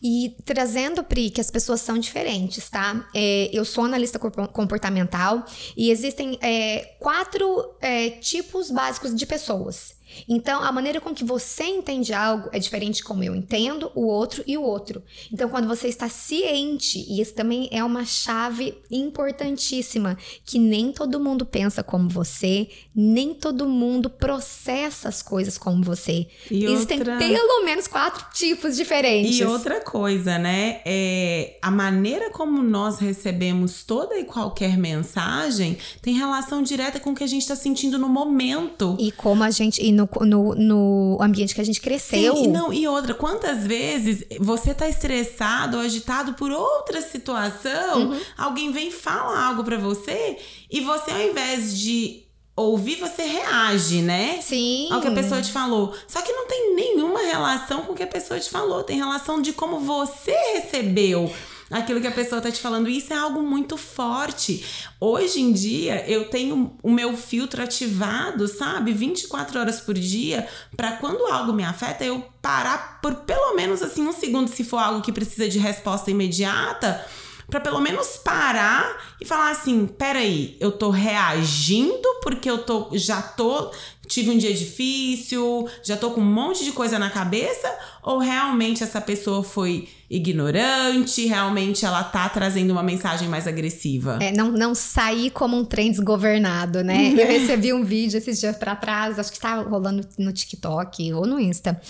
E 0.00 0.34
trazendo, 0.44 1.02
Pri, 1.02 1.30
que 1.30 1.40
as 1.40 1.50
pessoas 1.50 1.80
são 1.80 1.98
diferentes, 1.98 2.68
tá? 2.70 3.08
É, 3.14 3.50
eu 3.52 3.64
sou 3.64 3.84
analista 3.84 4.18
comportamental 4.18 5.44
e 5.76 5.90
existem 5.90 6.38
é, 6.40 6.94
quatro 6.98 7.74
é, 7.80 8.10
tipos 8.10 8.70
básicos 8.70 9.14
de 9.14 9.26
pessoas. 9.26 9.94
Então, 10.28 10.62
a 10.62 10.70
maneira 10.72 11.00
com 11.00 11.14
que 11.14 11.24
você 11.24 11.64
entende 11.64 12.12
algo 12.12 12.48
é 12.52 12.58
diferente 12.58 12.96
de 12.96 13.04
como 13.04 13.22
eu 13.24 13.34
entendo 13.34 13.90
o 13.94 14.06
outro 14.06 14.42
e 14.46 14.56
o 14.56 14.62
outro. 14.62 15.02
Então, 15.32 15.48
quando 15.48 15.66
você 15.68 15.88
está 15.88 16.08
ciente, 16.08 16.98
e 17.08 17.20
isso 17.20 17.34
também 17.34 17.68
é 17.72 17.82
uma 17.84 18.04
chave 18.04 18.74
importantíssima, 18.90 20.16
que 20.44 20.58
nem 20.58 20.92
todo 20.92 21.18
mundo 21.20 21.44
pensa 21.46 21.82
como 21.82 22.08
você, 22.08 22.68
nem 22.94 23.32
todo 23.34 23.66
mundo 23.68 24.10
processa 24.10 25.08
as 25.08 25.22
coisas 25.22 25.56
como 25.58 25.82
você. 25.82 26.26
E 26.50 26.64
Existem 26.64 26.98
outra- 26.98 27.16
pelo 27.18 27.64
menos 27.64 27.86
quatro 27.86 28.26
tipos 28.32 28.76
diferentes. 28.76 29.38
E 29.38 29.44
outra 29.44 29.80
coisa, 29.80 30.38
né? 30.38 30.80
É, 30.84 31.58
a 31.62 31.70
maneira 31.70 32.30
como 32.30 32.62
nós 32.62 32.98
recebemos 32.98 33.82
toda 33.84 34.18
e 34.18 34.24
qualquer 34.24 34.76
mensagem 34.76 35.76
tem 36.00 36.14
relação 36.14 36.62
direta 36.62 36.98
com 37.00 37.10
o 37.10 37.14
que 37.14 37.24
a 37.24 37.26
gente 37.26 37.42
está 37.42 37.56
sentindo 37.56 37.98
no 37.98 38.08
momento. 38.08 38.96
E 38.98 39.10
como 39.12 39.42
a 39.42 39.50
gente. 39.50 39.82
E 39.82 39.92
no, 39.92 40.01
no, 40.22 40.54
no 40.54 41.18
ambiente 41.20 41.54
que 41.54 41.60
a 41.60 41.64
gente 41.64 41.80
cresceu. 41.80 42.36
Sim, 42.36 42.44
e, 42.44 42.48
não, 42.48 42.72
e 42.72 42.86
outra, 42.88 43.14
quantas 43.14 43.66
vezes 43.66 44.24
você 44.40 44.72
tá 44.74 44.88
estressado 44.88 45.76
ou 45.76 45.82
agitado 45.82 46.34
por 46.34 46.50
outra 46.50 47.00
situação, 47.02 48.10
Uhum. 48.10 48.20
alguém 48.36 48.70
vem 48.72 48.88
e 48.88 48.92
fala 48.92 49.46
algo 49.46 49.64
pra 49.64 49.76
você 49.78 50.36
e 50.70 50.80
você, 50.80 51.10
ao 51.10 51.20
invés 51.20 51.76
de 51.78 52.22
ouvir, 52.54 52.96
você 52.96 53.22
reage, 53.22 54.02
né? 54.02 54.38
Sim. 54.42 54.88
ao 54.92 55.00
que 55.00 55.08
a 55.08 55.12
pessoa 55.12 55.40
te 55.40 55.50
falou. 55.50 55.94
Só 56.06 56.20
que 56.20 56.30
não 56.32 56.46
tem 56.46 56.74
nenhuma 56.74 57.20
relação 57.20 57.82
com 57.82 57.92
o 57.92 57.94
que 57.94 58.02
a 58.02 58.06
pessoa 58.06 58.38
te 58.38 58.50
falou. 58.50 58.82
Tem 58.84 58.96
relação 58.98 59.40
de 59.40 59.52
como 59.54 59.80
você 59.80 60.32
recebeu 60.54 61.32
aquilo 61.72 62.00
que 62.00 62.06
a 62.06 62.12
pessoa 62.12 62.40
tá 62.40 62.50
te 62.50 62.60
falando. 62.60 62.88
Isso 62.88 63.12
é 63.12 63.16
algo 63.16 63.42
muito 63.42 63.76
forte. 63.76 64.64
Hoje 65.00 65.40
em 65.40 65.52
dia, 65.52 66.04
eu 66.08 66.28
tenho 66.28 66.76
o 66.82 66.90
meu 66.90 67.16
filtro 67.16 67.62
ativado, 67.62 68.46
sabe? 68.46 68.92
24 68.92 69.58
horas 69.58 69.80
por 69.80 69.94
dia, 69.94 70.46
para 70.76 70.92
quando 70.92 71.26
algo 71.26 71.52
me 71.52 71.64
afeta, 71.64 72.04
eu 72.04 72.24
parar 72.40 73.00
por 73.00 73.14
pelo 73.16 73.54
menos 73.56 73.82
assim 73.82 74.06
um 74.06 74.12
segundo, 74.12 74.48
se 74.48 74.62
for 74.62 74.78
algo 74.78 75.00
que 75.00 75.12
precisa 75.12 75.48
de 75.48 75.58
resposta 75.58 76.10
imediata. 76.10 77.04
Pra 77.48 77.60
pelo 77.60 77.80
menos 77.80 78.16
parar 78.16 79.14
e 79.20 79.26
falar 79.26 79.50
assim: 79.50 79.86
peraí, 79.86 80.56
eu 80.60 80.72
tô 80.72 80.90
reagindo 80.90 82.08
porque 82.22 82.48
eu 82.48 82.64
tô, 82.64 82.88
já 82.92 83.20
tô, 83.20 83.70
tive 84.12 84.30
um 84.30 84.36
dia 84.36 84.52
difícil, 84.52 85.66
já 85.82 85.96
tô 85.96 86.10
com 86.10 86.20
um 86.20 86.24
monte 86.24 86.64
de 86.64 86.72
coisa 86.72 86.98
na 86.98 87.08
cabeça, 87.08 87.66
ou 88.02 88.18
realmente 88.18 88.82
essa 88.82 89.00
pessoa 89.00 89.42
foi 89.42 89.88
ignorante, 90.10 91.24
realmente 91.24 91.86
ela 91.86 92.04
tá 92.04 92.28
trazendo 92.28 92.72
uma 92.72 92.82
mensagem 92.82 93.26
mais 93.26 93.46
agressiva? 93.46 94.18
É, 94.20 94.30
não, 94.30 94.52
não 94.52 94.74
sair 94.74 95.30
como 95.30 95.56
um 95.56 95.64
trem 95.64 95.90
desgovernado, 95.90 96.84
né? 96.84 97.12
Eu 97.16 97.26
recebi 97.26 97.72
um 97.72 97.82
vídeo 97.82 98.18
esses 98.18 98.38
dias 98.38 98.54
pra 98.54 98.76
trás, 98.76 99.18
acho 99.18 99.32
que 99.32 99.40
tava 99.40 99.66
rolando 99.66 100.06
no 100.18 100.30
TikTok 100.30 101.14
ou 101.14 101.26
no 101.26 101.40
Insta. 101.40 101.80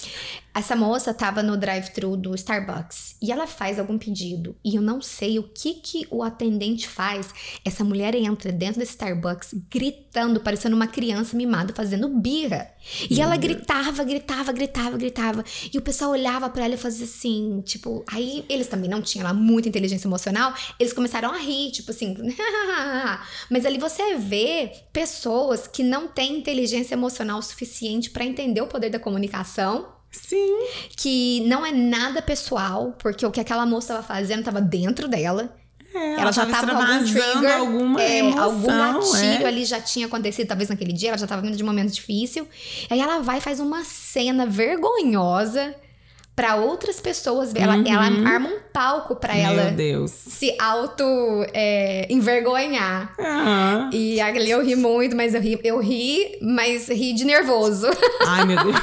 Essa 0.54 0.76
moça 0.76 1.14
tava 1.14 1.42
no 1.42 1.56
drive-thru 1.56 2.14
do 2.14 2.34
Starbucks 2.34 3.16
e 3.22 3.32
ela 3.32 3.46
faz 3.46 3.78
algum 3.78 3.96
pedido 3.96 4.54
e 4.62 4.76
eu 4.76 4.82
não 4.82 5.00
sei 5.00 5.38
o 5.38 5.44
que 5.44 5.74
que 5.74 6.06
o 6.10 6.22
atendente 6.22 6.86
faz. 6.86 7.30
Essa 7.64 7.82
mulher 7.82 8.14
entra 8.14 8.52
dentro 8.52 8.78
desse 8.78 8.92
Starbucks 8.92 9.54
gritando, 9.70 10.40
parecendo 10.40 10.76
uma 10.76 10.86
criança 10.86 11.34
mimada 11.34 11.72
fazendo 11.74 12.06
birra. 12.12 12.70
E 13.10 13.20
ela 13.20 13.36
gritava, 13.36 14.04
gritava, 14.04 14.52
gritava, 14.52 14.96
gritava. 14.96 15.44
E 15.72 15.78
o 15.78 15.82
pessoal 15.82 16.10
olhava 16.10 16.50
pra 16.50 16.64
ela 16.64 16.74
e 16.74 16.78
fazia 16.78 17.04
assim, 17.04 17.62
tipo, 17.64 18.04
aí 18.10 18.44
eles 18.48 18.66
também 18.66 18.88
não 18.88 19.00
tinham 19.00 19.24
lá 19.24 19.32
muita 19.32 19.68
inteligência 19.68 20.06
emocional, 20.06 20.54
eles 20.78 20.92
começaram 20.92 21.32
a 21.32 21.38
rir, 21.38 21.70
tipo 21.70 21.90
assim. 21.90 22.16
Mas 23.50 23.64
ali 23.64 23.78
você 23.78 24.16
vê 24.16 24.72
pessoas 24.92 25.66
que 25.66 25.82
não 25.82 26.08
têm 26.08 26.38
inteligência 26.38 26.94
emocional 26.94 27.40
suficiente 27.42 28.10
pra 28.10 28.24
entender 28.24 28.60
o 28.60 28.66
poder 28.66 28.90
da 28.90 28.98
comunicação 28.98 29.92
Sim. 30.10 30.66
que 30.96 31.40
não 31.46 31.64
é 31.64 31.72
nada 31.72 32.20
pessoal, 32.20 32.92
porque 32.98 33.24
o 33.24 33.30
que 33.30 33.40
aquela 33.40 33.64
moça 33.64 33.94
estava 33.94 34.06
fazendo 34.06 34.40
estava 34.40 34.60
dentro 34.60 35.08
dela. 35.08 35.56
É, 35.94 36.14
Ela 36.20 36.32
já 36.32 36.46
tava 36.46 36.66
tava 36.66 36.72
com 36.74 36.78
algum 36.92 37.04
extravasando 37.04 37.40
trigger, 37.40 37.58
alguma 37.58 38.02
é, 38.02 38.18
emoção. 38.18 38.42
algum 38.44 38.66
gatilho 38.66 39.44
é. 39.44 39.46
ali 39.46 39.64
já 39.64 39.80
tinha 39.80 40.06
acontecido, 40.06 40.46
talvez 40.48 40.68
naquele 40.70 40.92
dia, 40.92 41.10
ela 41.10 41.18
já 41.18 41.26
tava 41.26 41.42
vindo 41.42 41.56
de 41.56 41.62
um 41.62 41.66
momento 41.66 41.92
difícil. 41.92 42.48
Aí 42.90 43.00
ela 43.00 43.18
vai 43.20 43.38
e 43.38 43.40
faz 43.40 43.60
uma 43.60 43.84
cena 43.84 44.46
vergonhosa 44.46 45.74
pra 46.34 46.54
outras 46.56 46.98
pessoas 46.98 47.52
ver. 47.52 47.60
Ela, 47.60 47.76
Uhum. 47.76 47.84
ela 47.86 48.04
arma 48.30 48.48
um 48.48 48.58
palco 48.72 49.16
pra 49.16 49.34
Meu 49.34 49.44
ela 49.44 49.70
Deus. 49.70 50.10
se 50.10 50.56
auto 50.58 51.04
é, 51.52 52.06
envergonhar. 52.08 53.14
Ah. 53.18 53.90
E 53.92 54.18
ali 54.18 54.50
eu 54.50 54.64
ri 54.64 54.74
muito, 54.74 55.14
mas 55.14 55.34
eu 55.34 55.42
ri, 55.42 55.60
eu 55.62 55.78
ri, 55.78 56.38
mas 56.40 56.88
ri 56.88 57.12
de 57.12 57.26
nervoso. 57.26 57.86
Ai, 58.26 58.46
meu 58.46 58.56
Deus. 58.64 58.76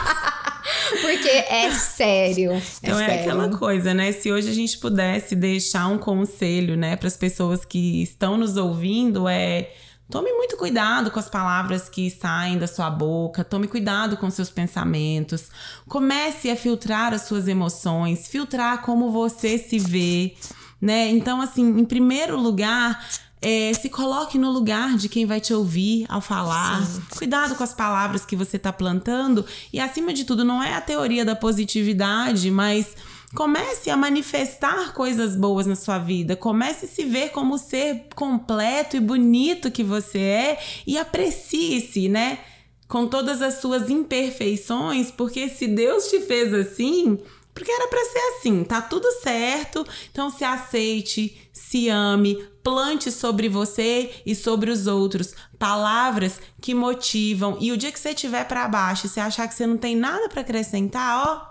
Porque 1.01 1.29
é 1.29 1.71
sério. 1.71 2.61
Então 2.81 2.99
é, 2.99 3.05
sério. 3.05 3.21
aquela 3.21 3.57
coisa, 3.57 3.93
né? 3.93 4.11
Se 4.11 4.31
hoje 4.31 4.49
a 4.49 4.53
gente 4.53 4.77
pudesse 4.77 5.35
deixar 5.35 5.87
um 5.87 5.97
conselho, 5.97 6.75
né, 6.75 6.95
para 6.95 7.07
as 7.07 7.17
pessoas 7.17 7.65
que 7.65 8.01
estão 8.01 8.37
nos 8.37 8.57
ouvindo, 8.57 9.27
é 9.27 9.71
tome 10.09 10.31
muito 10.33 10.57
cuidado 10.57 11.11
com 11.11 11.19
as 11.19 11.29
palavras 11.29 11.87
que 11.87 12.09
saem 12.09 12.57
da 12.57 12.65
sua 12.65 12.89
boca, 12.89 13.43
tome 13.43 13.67
cuidado 13.67 14.17
com 14.17 14.29
seus 14.31 14.49
pensamentos, 14.49 15.49
comece 15.87 16.49
a 16.49 16.55
filtrar 16.55 17.13
as 17.13 17.23
suas 17.23 17.47
emoções, 17.47 18.27
filtrar 18.27 18.81
como 18.81 19.11
você 19.11 19.57
se 19.59 19.77
vê, 19.77 20.33
né? 20.81 21.09
Então, 21.09 21.39
assim, 21.39 21.79
em 21.79 21.85
primeiro 21.85 22.39
lugar, 22.39 23.07
é, 23.41 23.71
se 23.73 23.89
coloque 23.89 24.37
no 24.37 24.51
lugar 24.51 24.97
de 24.97 25.07
quem 25.07 25.25
vai 25.25 25.39
te 25.39 25.53
ouvir 25.53 26.05
ao 26.09 26.21
falar. 26.21 26.85
Cuidado 27.17 27.55
com 27.55 27.63
as 27.63 27.73
palavras 27.73 28.25
que 28.25 28.35
você 28.35 28.57
está 28.57 28.73
plantando. 28.73 29.45
E 29.71 29.79
acima 29.79 30.13
de 30.13 30.25
tudo, 30.25 30.43
não 30.43 30.61
é 30.61 30.73
a 30.73 30.81
teoria 30.81 31.23
da 31.23 31.35
positividade, 31.35 32.51
mas 32.51 32.95
comece 33.33 33.89
a 33.89 33.95
manifestar 33.95 34.93
coisas 34.93 35.35
boas 35.35 35.65
na 35.65 35.75
sua 35.75 35.99
vida. 35.99 36.35
Comece 36.35 36.85
a 36.85 36.89
se 36.89 37.05
ver 37.05 37.29
como 37.29 37.55
o 37.55 37.57
ser 37.57 38.07
completo 38.15 38.97
e 38.97 38.99
bonito 38.99 39.71
que 39.71 39.83
você 39.83 40.19
é 40.19 40.59
e 40.85 40.97
aprecie-se, 40.97 42.09
né? 42.09 42.39
Com 42.87 43.07
todas 43.07 43.41
as 43.41 43.61
suas 43.61 43.89
imperfeições, 43.89 45.11
porque 45.11 45.47
se 45.47 45.67
Deus 45.67 46.09
te 46.09 46.19
fez 46.21 46.53
assim, 46.53 47.19
porque 47.53 47.71
era 47.71 47.87
pra 47.87 48.05
ser 48.05 48.19
assim, 48.19 48.63
tá 48.63 48.81
tudo 48.81 49.11
certo. 49.21 49.85
Então 50.11 50.29
se 50.29 50.43
aceite, 50.43 51.49
se 51.51 51.89
ame, 51.89 52.35
plante 52.63 53.11
sobre 53.11 53.49
você 53.49 54.21
e 54.25 54.33
sobre 54.33 54.71
os 54.71 54.87
outros 54.87 55.33
palavras 55.57 56.39
que 56.61 56.73
motivam. 56.73 57.57
E 57.59 57.71
o 57.71 57.77
dia 57.77 57.91
que 57.91 57.99
você 57.99 58.09
estiver 58.09 58.45
pra 58.45 58.67
baixo, 58.67 59.07
você 59.07 59.19
achar 59.19 59.47
que 59.47 59.53
você 59.53 59.67
não 59.67 59.77
tem 59.77 59.95
nada 59.95 60.29
pra 60.29 60.41
acrescentar, 60.41 61.27
ó, 61.27 61.49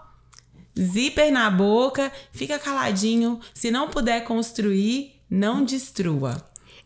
zíper 0.80 1.32
na 1.32 1.50
boca, 1.50 2.10
fica 2.32 2.58
caladinho. 2.58 3.40
Se 3.52 3.70
não 3.70 3.88
puder 3.88 4.24
construir, 4.24 5.20
não 5.28 5.64
destrua. 5.64 6.42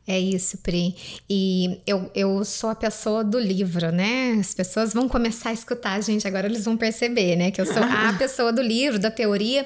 É 0.06 0.18
isso, 0.18 0.58
Pri. 0.58 0.96
E 1.30 1.80
eu, 1.86 2.10
eu 2.12 2.44
sou 2.44 2.70
a 2.70 2.74
pessoa 2.74 3.22
do 3.22 3.38
livro, 3.38 3.92
né? 3.92 4.36
As 4.40 4.52
pessoas 4.52 4.92
vão 4.92 5.08
começar 5.08 5.50
a 5.50 5.52
escutar 5.52 5.92
a 5.92 6.00
gente, 6.00 6.26
agora 6.26 6.46
eles 6.46 6.64
vão 6.64 6.76
perceber, 6.76 7.36
né? 7.36 7.52
Que 7.52 7.60
eu 7.60 7.66
sou 7.66 7.82
a 7.82 8.12
pessoa 8.18 8.52
do 8.52 8.60
livro, 8.60 8.98
da 8.98 9.12
teoria. 9.12 9.64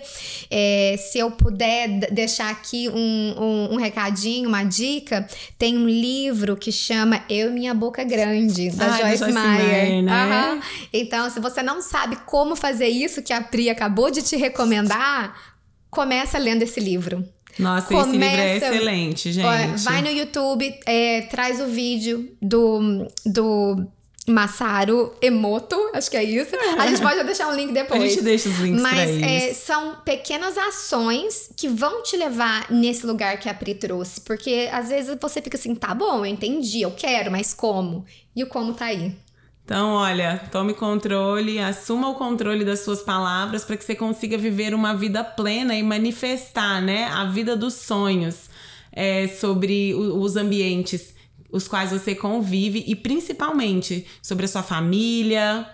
É, 0.50 0.96
se 0.98 1.18
eu 1.18 1.30
puder 1.30 1.88
deixar 2.12 2.50
aqui 2.50 2.86
um, 2.90 3.34
um, 3.42 3.74
um 3.74 3.76
recadinho, 3.76 4.46
uma 4.46 4.62
dica, 4.62 5.26
tem 5.58 5.78
um 5.78 5.88
livro 5.88 6.54
que 6.54 6.70
chama 6.70 7.24
Eu 7.30 7.48
e 7.48 7.52
Minha 7.52 7.72
Boca 7.72 8.04
Grande, 8.04 8.70
da 8.72 8.92
Ai, 8.92 9.00
Joyce, 9.00 9.18
Joyce 9.18 9.32
Meyer. 9.32 9.86
Meyer, 9.86 10.02
né? 10.02 10.12
Aham. 10.12 10.60
Então, 10.92 11.30
se 11.30 11.40
você 11.40 11.62
não 11.62 11.80
sabe 11.80 12.16
como 12.26 12.54
fazer 12.54 12.88
isso 12.88 13.22
que 13.22 13.32
a 13.32 13.40
Pri 13.40 13.70
acabou 13.70 14.10
de 14.10 14.20
te 14.20 14.36
recomendar, 14.36 15.34
começa 15.90 16.36
lendo 16.36 16.60
esse 16.60 16.78
livro. 16.78 17.26
Nossa, 17.58 17.92
esse 17.94 18.10
livro 18.10 18.24
é 18.26 18.30
Começa- 18.30 18.66
excelente, 18.74 19.32
gente. 19.32 19.82
Vai 19.84 20.02
no 20.02 20.08
YouTube, 20.10 20.78
é, 20.86 21.22
traz 21.22 21.60
o 21.60 21.66
vídeo 21.66 22.30
do, 22.42 23.06
do 23.24 23.86
Masaru 24.28 25.14
Emoto, 25.22 25.76
acho 25.94 26.10
que 26.10 26.16
é 26.16 26.24
isso. 26.24 26.50
A 26.78 26.86
gente 26.88 27.00
pode 27.00 27.22
deixar 27.24 27.48
um 27.48 27.54
link 27.54 27.70
A 27.70 27.74
depois. 27.74 28.02
gente 28.12 28.22
deixa 28.22 28.48
os 28.48 28.58
links 28.58 28.82
Mas 28.82 29.22
é, 29.22 29.54
são 29.54 29.96
pequenas 30.04 30.58
ações 30.58 31.50
que 31.56 31.68
vão 31.68 32.02
te 32.02 32.16
levar 32.16 32.70
nesse 32.70 33.06
lugar 33.06 33.38
que 33.38 33.48
a 33.48 33.54
Pri 33.54 33.74
trouxe. 33.74 34.20
Porque 34.20 34.68
às 34.72 34.88
vezes 34.88 35.16
você 35.20 35.40
fica 35.40 35.56
assim, 35.56 35.74
tá 35.74 35.94
bom, 35.94 36.18
eu 36.18 36.26
entendi, 36.26 36.82
eu 36.82 36.90
quero, 36.90 37.30
mas 37.30 37.54
como? 37.54 38.04
E 38.34 38.42
o 38.42 38.48
como 38.48 38.74
tá 38.74 38.86
aí. 38.86 39.14
Então, 39.66 39.94
olha, 39.94 40.40
tome 40.52 40.72
controle, 40.72 41.58
assuma 41.58 42.08
o 42.08 42.14
controle 42.14 42.64
das 42.64 42.80
suas 42.80 43.02
palavras 43.02 43.64
para 43.64 43.76
que 43.76 43.84
você 43.84 43.96
consiga 43.96 44.38
viver 44.38 44.72
uma 44.72 44.94
vida 44.94 45.24
plena 45.24 45.74
e 45.74 45.82
manifestar, 45.82 46.80
né, 46.80 47.06
a 47.06 47.24
vida 47.24 47.56
dos 47.56 47.74
sonhos 47.74 48.48
é, 48.92 49.26
sobre 49.26 49.92
os 49.92 50.36
ambientes 50.36 51.16
os 51.50 51.66
quais 51.66 51.90
você 51.90 52.14
convive 52.14 52.84
e 52.86 52.94
principalmente 52.94 54.06
sobre 54.22 54.44
a 54.44 54.48
sua 54.48 54.62
família 54.62 55.68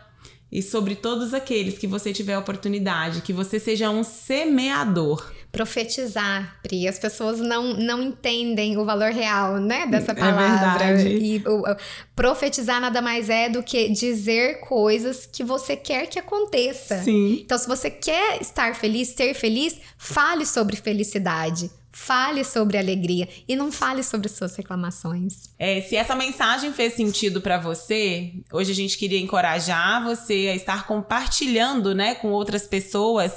e 0.50 0.62
sobre 0.62 0.94
todos 0.94 1.34
aqueles 1.34 1.78
que 1.78 1.86
você 1.86 2.12
tiver 2.12 2.38
oportunidade, 2.38 3.22
que 3.22 3.32
você 3.32 3.58
seja 3.58 3.90
um 3.90 4.04
semeador. 4.04 5.32
Profetizar, 5.52 6.56
Pri. 6.62 6.88
As 6.88 6.98
pessoas 6.98 7.38
não, 7.38 7.74
não 7.74 8.02
entendem 8.02 8.76
o 8.78 8.84
valor 8.84 9.12
real, 9.12 9.58
né, 9.58 9.86
dessa 9.86 10.12
É 10.12 10.14
palavra. 10.14 10.78
verdade. 10.78 11.08
E 11.08 11.42
o, 11.46 11.60
o- 11.70 11.76
profetizar 12.16 12.80
nada 12.80 13.00
mais 13.02 13.28
é 13.30 13.48
do 13.48 13.62
que 13.62 13.88
dizer 13.90 14.60
coisas 14.60 15.26
que 15.30 15.44
você 15.44 15.76
quer 15.76 16.06
que 16.06 16.18
aconteça. 16.18 17.02
Sim. 17.02 17.40
Então, 17.44 17.56
se 17.58 17.68
você 17.68 17.90
quer 17.90 18.40
estar 18.40 18.74
feliz, 18.74 19.08
ser 19.08 19.34
feliz, 19.34 19.76
fale 19.98 20.44
sobre 20.46 20.76
felicidade. 20.76 21.70
Fale 21.94 22.42
sobre 22.42 22.78
alegria 22.78 23.28
e 23.46 23.54
não 23.54 23.70
fale 23.70 24.02
sobre 24.02 24.26
suas 24.30 24.56
reclamações. 24.56 25.50
É, 25.58 25.82
se 25.82 25.94
essa 25.94 26.16
mensagem 26.16 26.72
fez 26.72 26.94
sentido 26.94 27.42
pra 27.42 27.58
você, 27.58 28.32
hoje 28.50 28.72
a 28.72 28.74
gente 28.74 28.96
queria 28.96 29.20
encorajar 29.20 30.02
você 30.02 30.48
a 30.50 30.56
estar 30.56 30.86
compartilhando, 30.86 31.94
né, 31.94 32.14
com 32.14 32.28
outras 32.28 32.66
pessoas 32.66 33.32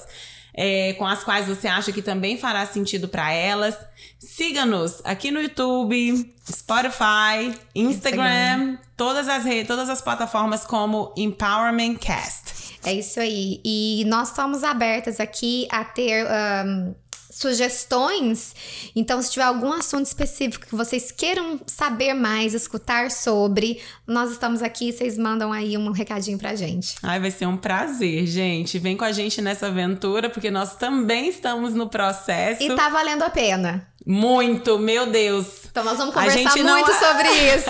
é, 0.55 0.93
com 0.93 1.05
as 1.05 1.23
quais 1.23 1.47
você 1.47 1.67
acha 1.67 1.91
que 1.91 2.01
também 2.01 2.37
fará 2.37 2.65
sentido 2.65 3.07
pra 3.07 3.31
elas. 3.31 3.77
Siga-nos 4.17 5.01
aqui 5.03 5.29
no 5.29 5.41
YouTube, 5.41 6.33
Spotify, 6.49 7.53
Instagram, 7.75 8.77
todas 8.95 9.27
as 9.27 9.43
redes, 9.43 9.67
todas 9.67 9.89
as 9.89 10.01
plataformas 10.01 10.65
como 10.65 11.13
Empowerment 11.17 11.95
Cast. 11.95 12.79
É 12.85 12.93
isso 12.93 13.19
aí. 13.19 13.59
E 13.65 14.03
nós 14.07 14.29
estamos 14.29 14.63
abertas 14.63 15.19
aqui 15.19 15.67
a 15.71 15.83
ter 15.83 16.25
ahn, 16.27 16.93
sugestões. 17.35 18.55
Então, 18.95 19.21
se 19.21 19.31
tiver 19.31 19.43
algum 19.43 19.73
assunto 19.73 20.05
específico 20.05 20.65
que 20.65 20.75
vocês 20.75 21.11
queiram 21.11 21.59
saber 21.67 22.13
mais, 22.13 22.53
escutar 22.53 23.11
sobre, 23.11 23.81
nós 24.07 24.31
estamos 24.31 24.61
aqui. 24.61 24.93
Vocês 24.93 25.17
mandam 25.17 25.51
aí 25.51 25.77
um 25.77 25.91
recadinho 25.91 26.37
pra 26.37 26.55
gente. 26.55 26.95
Ai, 27.03 27.19
vai 27.19 27.31
ser 27.31 27.45
um 27.45 27.57
prazer, 27.57 28.25
gente. 28.25 28.79
Vem 28.79 28.95
com 28.95 29.03
a 29.03 29.11
gente 29.11 29.41
nessa 29.41 29.67
aventura, 29.67 30.29
porque 30.29 30.49
nós 30.49 30.77
também 30.77 31.27
estamos 31.27 31.73
no 31.73 31.89
processo. 31.89 32.63
E 32.63 32.73
tá 32.73 32.87
valendo 32.87 33.23
a 33.23 33.29
pena. 33.29 33.85
Muito, 34.05 34.77
meu 34.77 35.07
Deus. 35.07 35.65
Então, 35.71 35.83
nós 35.83 35.97
vamos 35.97 36.13
conversar 36.13 36.37
gente 36.37 36.63
não- 36.63 36.73
muito 36.75 36.91
sobre 36.93 37.27
isso. 37.53 37.69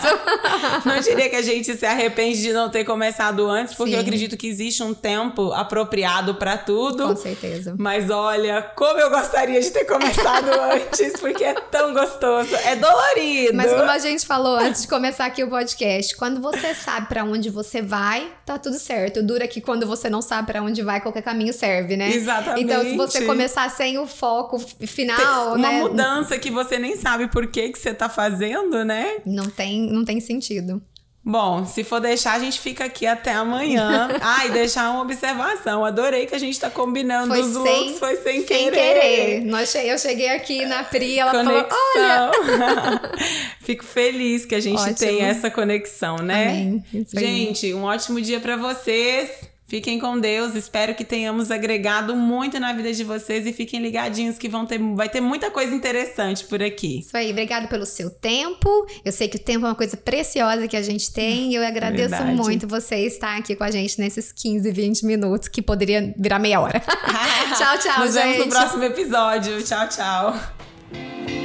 Não 0.86 1.00
diria 1.00 1.28
que 1.28 1.36
a 1.38 1.42
gente 1.42 1.76
se 1.76 1.86
arrepende 1.88 2.40
de 2.40 2.54
não 2.54 2.70
ter 2.70 2.84
começado 2.84 3.48
antes, 3.50 3.74
porque 3.74 3.92
Sim. 3.94 3.96
eu 3.98 4.02
acredito 4.04 4.38
que 4.38 4.46
existe 4.48 4.84
um 4.84 4.94
tempo 4.94 5.52
apropriado 5.54 6.36
pra 6.36 6.56
tudo. 6.56 7.08
Com 7.08 7.16
certeza. 7.16 7.74
Mas 7.80 8.12
olha, 8.12 8.62
como 8.76 9.00
eu 9.00 9.10
gostaria 9.10 9.60
de 9.60 9.72
ter 9.72 9.86
começado 9.86 10.50
antes, 10.72 11.14
porque 11.20 11.44
é 11.44 11.54
tão 11.56 11.94
gostoso. 11.94 12.54
É 12.66 12.76
dolorido. 12.76 13.54
Mas 13.56 13.72
como 13.72 13.90
a 13.90 13.98
gente 13.98 14.24
falou 14.28 14.58
antes 14.58 14.84
de 14.84 14.88
começar 14.88 15.26
aqui 15.26 15.44
o 15.44 15.50
podcast, 15.50 16.16
quando 16.16 16.40
você 16.42 16.76
sabe 16.76 17.08
pra 17.08 17.24
onde 17.24 17.50
você 17.50 17.82
vai, 17.82 18.32
tá 18.46 18.60
tudo 18.60 18.78
certo. 18.78 19.24
Dura 19.24 19.48
que 19.48 19.62
quando 19.62 19.88
você 19.88 20.12
não 20.12 20.22
sabe 20.22 20.46
pra 20.48 20.62
onde 20.62 20.84
vai, 20.84 21.02
qualquer 21.02 21.24
caminho 21.24 21.54
serve, 21.54 21.98
né? 21.98 22.10
Exatamente. 22.14 22.64
Então, 22.66 22.84
se 22.84 22.96
você 22.96 23.26
começar 23.26 23.68
sem 23.72 23.98
o 23.98 24.06
foco 24.06 24.60
final, 24.60 25.56
Uma 25.56 25.72
né? 25.72 25.80
mudança 25.82 26.25
que 26.40 26.50
você 26.52 26.78
nem 26.80 26.96
sabe 26.96 27.28
por 27.28 27.48
que, 27.48 27.70
que 27.70 27.80
você 27.80 27.94
tá 27.94 28.10
fazendo, 28.10 28.84
né? 28.84 29.18
Não 29.26 29.46
tem, 29.50 29.82
não 29.92 30.04
tem 30.04 30.20
sentido. 30.20 30.82
Bom, 31.28 31.66
se 31.66 31.84
for 31.84 32.00
deixar, 32.00 32.34
a 32.34 32.40
gente 32.40 32.60
fica 32.60 32.86
aqui 32.86 33.08
até 33.08 33.34
amanhã. 33.34 34.10
Ah, 34.22 34.46
e 34.46 34.52
deixar 34.52 34.92
uma 34.92 35.02
observação. 35.02 35.84
Adorei 35.84 36.28
que 36.28 36.36
a 36.36 36.38
gente 36.38 36.60
tá 36.60 36.70
combinando 36.70 37.30
Foi 37.30 37.42
os 37.42 37.48
sem- 37.52 37.86
looks, 37.86 38.00
foi 38.00 38.16
sem, 38.18 38.46
Sem 38.46 38.70
querer. 38.70 39.44
Nós 39.44 39.74
Eu 39.74 39.98
cheguei 39.98 40.30
aqui 40.30 40.64
na 40.66 40.84
Pri, 40.84 41.18
ela 41.18 41.32
falou: 41.32 41.54
olha. 41.56 42.32
Conexão. 42.32 43.12
Fico 43.62 43.84
feliz 43.84 44.46
que 44.46 44.54
a 44.54 44.60
gente 44.60 44.80
Ótimo. 44.80 44.96
tem 44.98 45.22
essa 45.24 45.50
conexão, 45.50 46.18
né? 46.18 46.50
Amém. 46.50 46.84
Gente, 47.12 47.74
um 47.74 47.84
ótimo 47.86 48.22
dia 48.22 48.40
pra 48.40 48.56
vocês. 48.56 49.32
Fiquem 49.68 50.00
com 50.00 50.20
Deus. 50.20 50.54
Espero 50.54 50.94
que 50.94 51.04
tenhamos 51.04 51.50
agregado 51.50 52.16
muito 52.16 52.60
na 52.60 52.72
vida 52.72 52.94
de 52.94 53.04
vocês 53.04 53.48
e 53.48 53.54
fiquem 53.54 53.82
ligadinhos 53.82 54.38
que 54.38 54.48
vão 54.48 54.66
ter, 54.66 54.80
vai 54.80 55.10
ter 55.10 55.22
muita 55.22 55.50
coisa 55.50 55.74
interessante 55.74 56.46
por 56.46 56.62
aqui. 56.62 57.00
Isso 57.00 57.18
aí, 57.18 57.32
obrigado 57.32 57.68
pelo 57.68 57.86
seu 57.86 58.10
tempo. 58.10 58.70
Eu 59.04 59.12
sei 59.12 59.28
que 59.28 59.38
o 59.38 59.40
tempo 59.40 59.66
é 59.66 59.70
uma 59.70 59.76
coisa 59.76 59.98
preciosa 59.98 60.68
que 60.68 60.78
a 60.78 60.84
gente 60.84 61.12
tem 61.12 61.52
e 61.52 61.56
eu 61.56 61.66
agradeço 61.66 62.10
Verdade. 62.10 62.36
muito 62.36 62.68
você 62.68 62.98
estar 63.08 63.38
aqui 63.38 63.56
com 63.56 63.64
a 63.64 63.72
gente 63.72 64.00
nesses 64.00 64.32
15, 64.32 64.72
20 64.72 65.06
minutos, 65.06 65.48
que 65.48 65.62
poderia 65.62 66.14
virar 66.18 66.38
meia 66.38 66.62
hora. 66.62 66.80
tchau, 67.58 67.78
tchau, 67.80 68.06
Nos 68.06 68.14
gente. 68.14 68.24
vemos 68.24 68.46
no 68.46 68.52
próximo 68.52 68.84
episódio. 68.84 69.64
Tchau, 69.64 69.90
tchau. 69.90 71.45